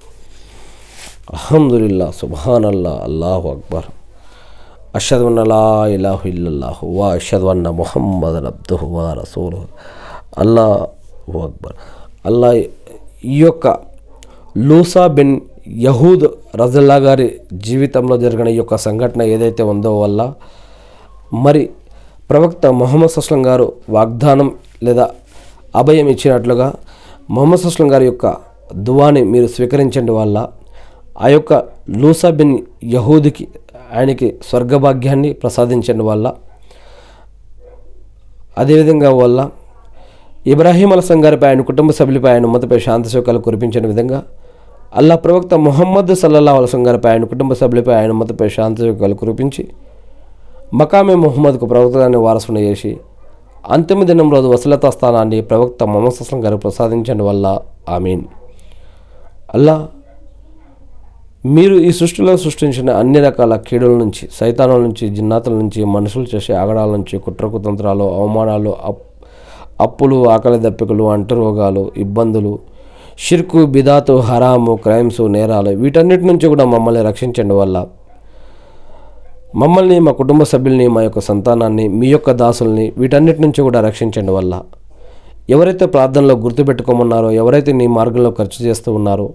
అల్హమ్దుల్లా 1.29 2.11
సుబాన్ 2.11 2.65
అల్లా 2.65 2.89
అల్లాహు 2.89 3.49
అక్బర్. 3.49 3.85
అషద్ 4.95 5.39
అలా 5.39 5.87
ఇలాహు 5.87 6.27
ఇల్లల్లాహ్ 6.27 6.77
వా 6.83 7.13
అషద్ 7.13 7.41
మొహమ్మద్ 7.41 7.75
ముహమ్మద్ 7.77 8.45
అబ్దుహు 8.45 8.87
వా 8.87 9.13
రసూలు 9.13 9.59
అల్లాహు 10.37 11.39
అక్బర్. 11.39 11.75
అల్లా 12.25 12.53
ఈ 13.25 13.37
యొక్క 13.39 13.67
లూసా 14.57 15.07
బిన్ 15.07 15.41
యహూద్ 15.67 16.25
రజల్లా 16.55 16.95
గారి 16.95 17.39
జీవితంలో 17.53 18.17
జరిగిన 18.17 18.47
ఈ 18.47 18.55
యొక్క 18.55 18.75
సంఘటన 18.75 19.21
ఏదైతే 19.21 19.63
ఉందో 19.63 19.99
వల్ల 19.99 20.33
మరి 21.33 21.69
ప్రవక్త 22.29 22.65
మొహమ్మద్ 22.67 23.09
సస్లం 23.09 23.45
గారు 23.45 23.73
వాగ్దానం 23.89 24.51
లేదా 24.83 25.05
అభయం 25.73 26.07
ఇచ్చినట్లుగా 26.07 26.67
మొహమ్మద్ 27.29 27.61
సుస్లం 27.61 27.87
గారి 27.91 28.05
యొక్క 28.05 28.27
దువాని 28.81 29.21
మీరు 29.25 29.47
స్వీకరించండి 29.47 30.13
వల్ల 30.13 30.37
ఆ 31.15 31.27
యొక్క 31.29 31.53
లూసా 31.95 32.29
బిన్ 32.31 32.55
యహూదికి 32.93 33.45
ఆయనకి 33.93 34.27
స్వర్గభాగ్యాన్ని 34.49 35.29
ప్రసాదించండి 35.33 36.03
వల్ల 36.03 36.27
అదేవిధంగా 38.57 39.11
వల్ల 39.13 39.39
ఇబ్రాహీం 40.45 40.89
అలసం 40.91 41.19
గారిపై 41.25 41.47
ఆయన 41.49 41.61
కుటుంబ 41.61 41.91
సభ్యులపై 41.91 42.29
ఆయన 42.31 42.45
ఉమ్మతపై 42.45 42.77
శాంతి 42.79 43.09
శోకాలు 43.09 43.39
కురిపించిన 43.39 43.85
విధంగా 43.87 44.19
అల్లా 44.93 45.15
ప్రవక్త 45.17 45.53
మొహమ్మద్ 45.63 46.11
సల్లల్లా 46.15 46.51
అలసం 46.53 46.81
గారిపై 46.87 47.09
ఆయన 47.11 47.25
కుటుంబ 47.25 47.53
సభ్యులపై 47.53 47.93
ఆయన 47.93 48.11
ఉమ్మతపై 48.11 48.47
శాంతి 48.49 48.81
శోకాలు 48.81 49.15
కురిపించి 49.15 49.63
మకామే 50.73 51.15
మొహమ్మద్కు 51.15 51.65
ప్రవక్తగానే 51.65 52.19
వారసుని 52.19 52.61
చేసి 52.67 52.91
అంతిమ 53.63 54.03
దినం 54.03 54.31
రోజు 54.31 54.47
వసలతా 54.47 54.89
స్థానాన్ని 54.89 55.41
ప్రవక్త 55.41 55.83
మొహమ్మద్ 55.83 56.43
గారు 56.43 56.57
ప్రసాదించడం 56.57 57.25
వల్ల 57.25 57.59
ఆమీన్. 57.89 58.23
అల్లా 59.53 59.87
మీరు 61.45 61.75
ఈ 61.75 61.91
సృష్టిలో 61.91 62.37
సృష్టించిన 62.37 62.89
అన్ని 62.91 63.19
రకాల 63.19 63.55
కీడుల 63.55 63.97
నుంచి 63.97 64.27
సైతానుల 64.31 64.81
నుంచి 64.81 65.09
జిన్నాతుల 65.09 65.53
నుంచి 65.53 65.85
మనుషులు 65.85 66.27
చేసే 66.35 66.53
ఆగడాల 66.53 66.91
నుంచి 66.91 67.17
కుట్రకుతంత్రాలు 67.17 68.03
అవమానాలు 68.03 68.77
అప్ 68.83 69.01
అప్పులు 69.81 70.27
ఆకలి 70.27 70.59
దప్పికలు 70.59 71.03
అంటరోగాలు 71.03 71.91
ఇబ్బందులు 71.97 72.59
షిర్కు 73.17 73.65
బిదాతు 73.65 74.13
హరాము 74.19 74.75
క్రైమ్స్ 74.75 75.21
నేరాలు 75.21 75.69
వీటన్నిటి 75.69 76.23
నుంచి 76.23 76.47
కూడా 76.47 76.65
మమ్మల్ని 76.65 77.01
రక్షించండి 77.01 77.53
వల్ల 77.53 77.85
మమ్మల్ని 79.61 79.95
మా 80.05 80.11
కుటుంబ 80.19 80.41
సభ్యుల్ని 80.51 80.85
మా 80.93 81.01
యొక్క 81.05 81.19
సంతానాన్ని 81.27 81.83
మీ 81.99 82.07
యొక్క 82.13 82.31
దాసుల్ని 82.39 82.85
వీటన్నిటి 83.01 83.41
నుంచి 83.41 83.61
కూడా 83.65 83.79
రక్షించండి 83.87 84.31
వల్ల. 84.37 84.53
ఎవరైతే 85.49 85.85
ప్రార్థనలో 85.95 86.35
గుర్తుపెట్టుకోమన్నారో 86.45 87.29
ఎవరైతే 87.41 87.71
నీ 87.79 87.85
మార్గంలో 87.97 88.31
ఖర్చు 88.39 88.59
చేస్తూ 88.67 88.89
ఉన్నారో 88.93 89.27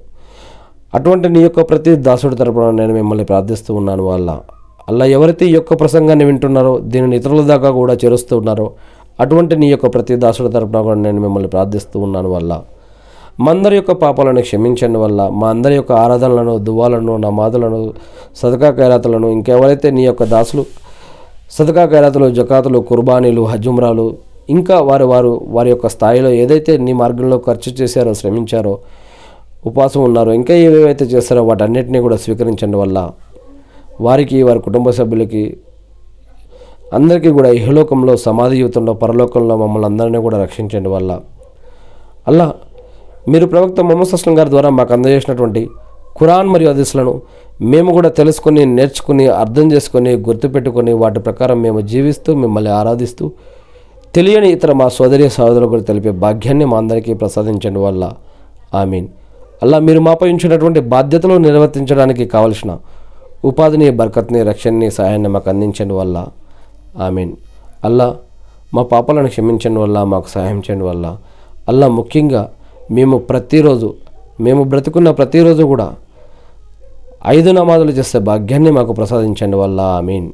అటువంటి 0.95 1.29
నీ 1.35 1.41
యొక్క 1.43 1.63
ప్రతి 1.71 1.93
దాసుడి 2.07 2.37
తరపున 2.37 2.71
నేను 2.81 2.93
మిమ్మల్ని 2.99 3.27
ప్రార్థిస్తూ 3.31 3.71
ఉన్నాను 3.81 4.05
వాళ్ళ 4.11 4.31
అలా 4.89 5.07
ఎవరైతే 5.17 5.45
ఈ 5.51 5.55
యొక్క 5.55 5.75
ప్రసంగాన్ని 5.81 6.25
వింటున్నారో 6.25 6.73
దీనిని 6.93 7.17
ఇతరుల 7.17 7.43
దాకా 7.53 7.71
కూడా 7.81 7.95
చేరుస్తూ 8.03 8.37
ఉన్నారో 8.37 8.67
అటువంటి 9.19 9.55
నీ 9.63 9.69
యొక్క 9.71 9.87
ప్రతి 9.95 10.17
దాసుడి 10.25 10.51
తరపున 10.55 10.81
కూడా 10.81 10.99
నేను 11.01 11.21
మిమ్మల్ని 11.27 11.51
ప్రార్థిస్తూ 11.55 11.97
ఉన్నాను 12.01 12.31
వల్ల. 12.31 12.53
మా 13.39 13.51
అందరి 13.51 13.75
యొక్క 13.77 13.93
పాపాలను 14.03 14.43
క్షమించండి 14.43 14.99
వల్ల 14.99 15.21
మా 15.41 15.49
అందరి 15.49 15.75
యొక్క 15.75 15.93
ఆరాధనలను 15.95 16.55
దువాలను 16.69 17.13
నమాదులను 17.17 17.79
సదకా 18.37 18.71
ఖైరాతులను 18.71 19.29
ఇంకెవరైతే 19.37 19.89
నీ 19.91 20.03
యొక్క 20.07 20.25
దాసులు 20.25 20.65
సదకా 21.51 21.85
ఖైరాతులు 21.87 22.27
జకాతులు 22.31 22.79
కుర్బానీలు 22.81 23.45
హజుమ్రాలు 23.45 24.07
ఇంకా 24.49 24.77
వారు 24.81 25.05
వారు 25.05 25.33
వారి 25.49 25.71
యొక్క 25.71 25.87
స్థాయిలో 25.89 26.31
ఏదైతే 26.43 26.73
నీ 26.79 26.93
మార్గంలో 26.93 27.39
ఖర్చు 27.39 27.71
చేశారో 27.81 28.13
శ్రమించారో 28.15 28.75
ఉపాసం 29.67 30.01
ఉన్నారో 30.01 30.33
ఇంకా 30.33 30.55
ఏవేవైతే 30.67 31.05
చేస్తారో 31.05 31.43
వాటన్నిటినీ 31.45 32.01
కూడా 32.01 32.17
స్వీకరించండి 32.17 32.77
వల్ల 32.77 32.99
వారికి 34.01 34.39
వారి 34.43 34.61
కుటుంబ 34.61 34.91
సభ్యులకి 34.91 35.43
అందరికీ 36.93 37.31
కూడా 37.31 37.49
ఇహలోకంలో 37.51 38.13
సమాధి 38.17 38.57
జీవితంలో 38.57 38.93
పరలోకంలో 38.95 39.55
మమ్మల్ని 39.57 39.87
అందరినీ 39.87 40.19
కూడా 40.19 40.37
రక్షించండి 40.43 40.89
వల్ల. 40.89 41.11
అల్లా 42.27 42.47
మీరు 43.27 43.47
ప్రవక్త 43.47 43.81
మొహమ్మద్ 43.81 44.15
అస్లం 44.15 44.39
గారి 44.39 44.51
ద్వారా 44.51 44.71
మాకు 44.71 44.93
అందజేసినటువంటి 44.93 45.69
ఖురాన్ 46.19 46.49
మరియు 46.49 46.71
హదీస్లను 46.71 47.21
మేము 47.63 47.93
కూడా 47.93 48.09
తెలుసుకొని 48.09 48.67
నేర్చుకుని 48.67 49.27
అర్థం 49.27 49.73
చేసుకొని 49.73 50.15
గుర్తుపెట్టుకొని 50.17 50.93
వాటి 50.93 51.21
ప్రకారం 51.21 51.63
మేము 51.63 51.81
జీవిస్తూ 51.81 52.35
మిమ్మల్ని 52.35 52.71
ఆరాధిస్తూ 52.71 53.33
తెలియని 54.15 54.49
ఇతర 54.51 54.73
మా 54.73 54.89
సోదరి 54.89 55.29
సహోదరులకు 55.29 55.71
కూడా 55.71 55.83
తెలిపే 55.83 56.11
భాగ్యాన్ని 56.11 56.65
మా 56.65 56.77
అందరికీ 56.79 57.15
ప్రసాదించండి 57.15 57.79
వల్ల. 57.79 58.13
ఆమీన్. 58.75 59.09
అలా 59.63 59.79
మీరు 59.79 60.01
మాపై 60.01 60.33
ఉంచినటువంటి 60.33 60.81
బాధ్యతలు 60.81 61.35
నిర్వర్తించడానికి 61.39 62.27
కావలసిన 62.27 62.79
ఉపాధిని 63.45 63.91
బర్కత్ని 63.91 64.43
రక్షణని 64.43 64.91
సహాయాన్ని 64.91 65.29
మాకు 65.29 65.51
అందించండి 65.51 65.95
వల్ల. 65.95 66.27
ఆమీన్. 67.01 67.33
అల్లా 67.85 68.17
మా 68.75 68.83
పాపాలను 68.83 69.29
క్షమించండి 69.29 69.81
వల్ల 69.81 70.03
మాకు 70.03 70.29
సహాయం 70.29 70.59
చేయండి 70.59 70.85
వల్ల. 70.85 71.17
అల్లా 71.69 71.89
ముఖ్యంగా 71.89 72.51
మేము 72.91 73.19
ప్రతిరోజు 73.19 73.95
మేము 74.41 74.65
బ్రతుకున్న 74.65 75.11
ప్రతిరోజు 75.11 75.63
కూడా 75.63 75.95
ఐదు 77.27 77.51
నమాజులు 77.51 77.91
చేసే 77.91 78.19
భాగ్యాన్ని 78.19 78.71
మాకు 78.71 78.93
ప్రసాదించండి. 78.93 79.57
వల్ల 79.57 80.01
మీన్ 80.05 80.29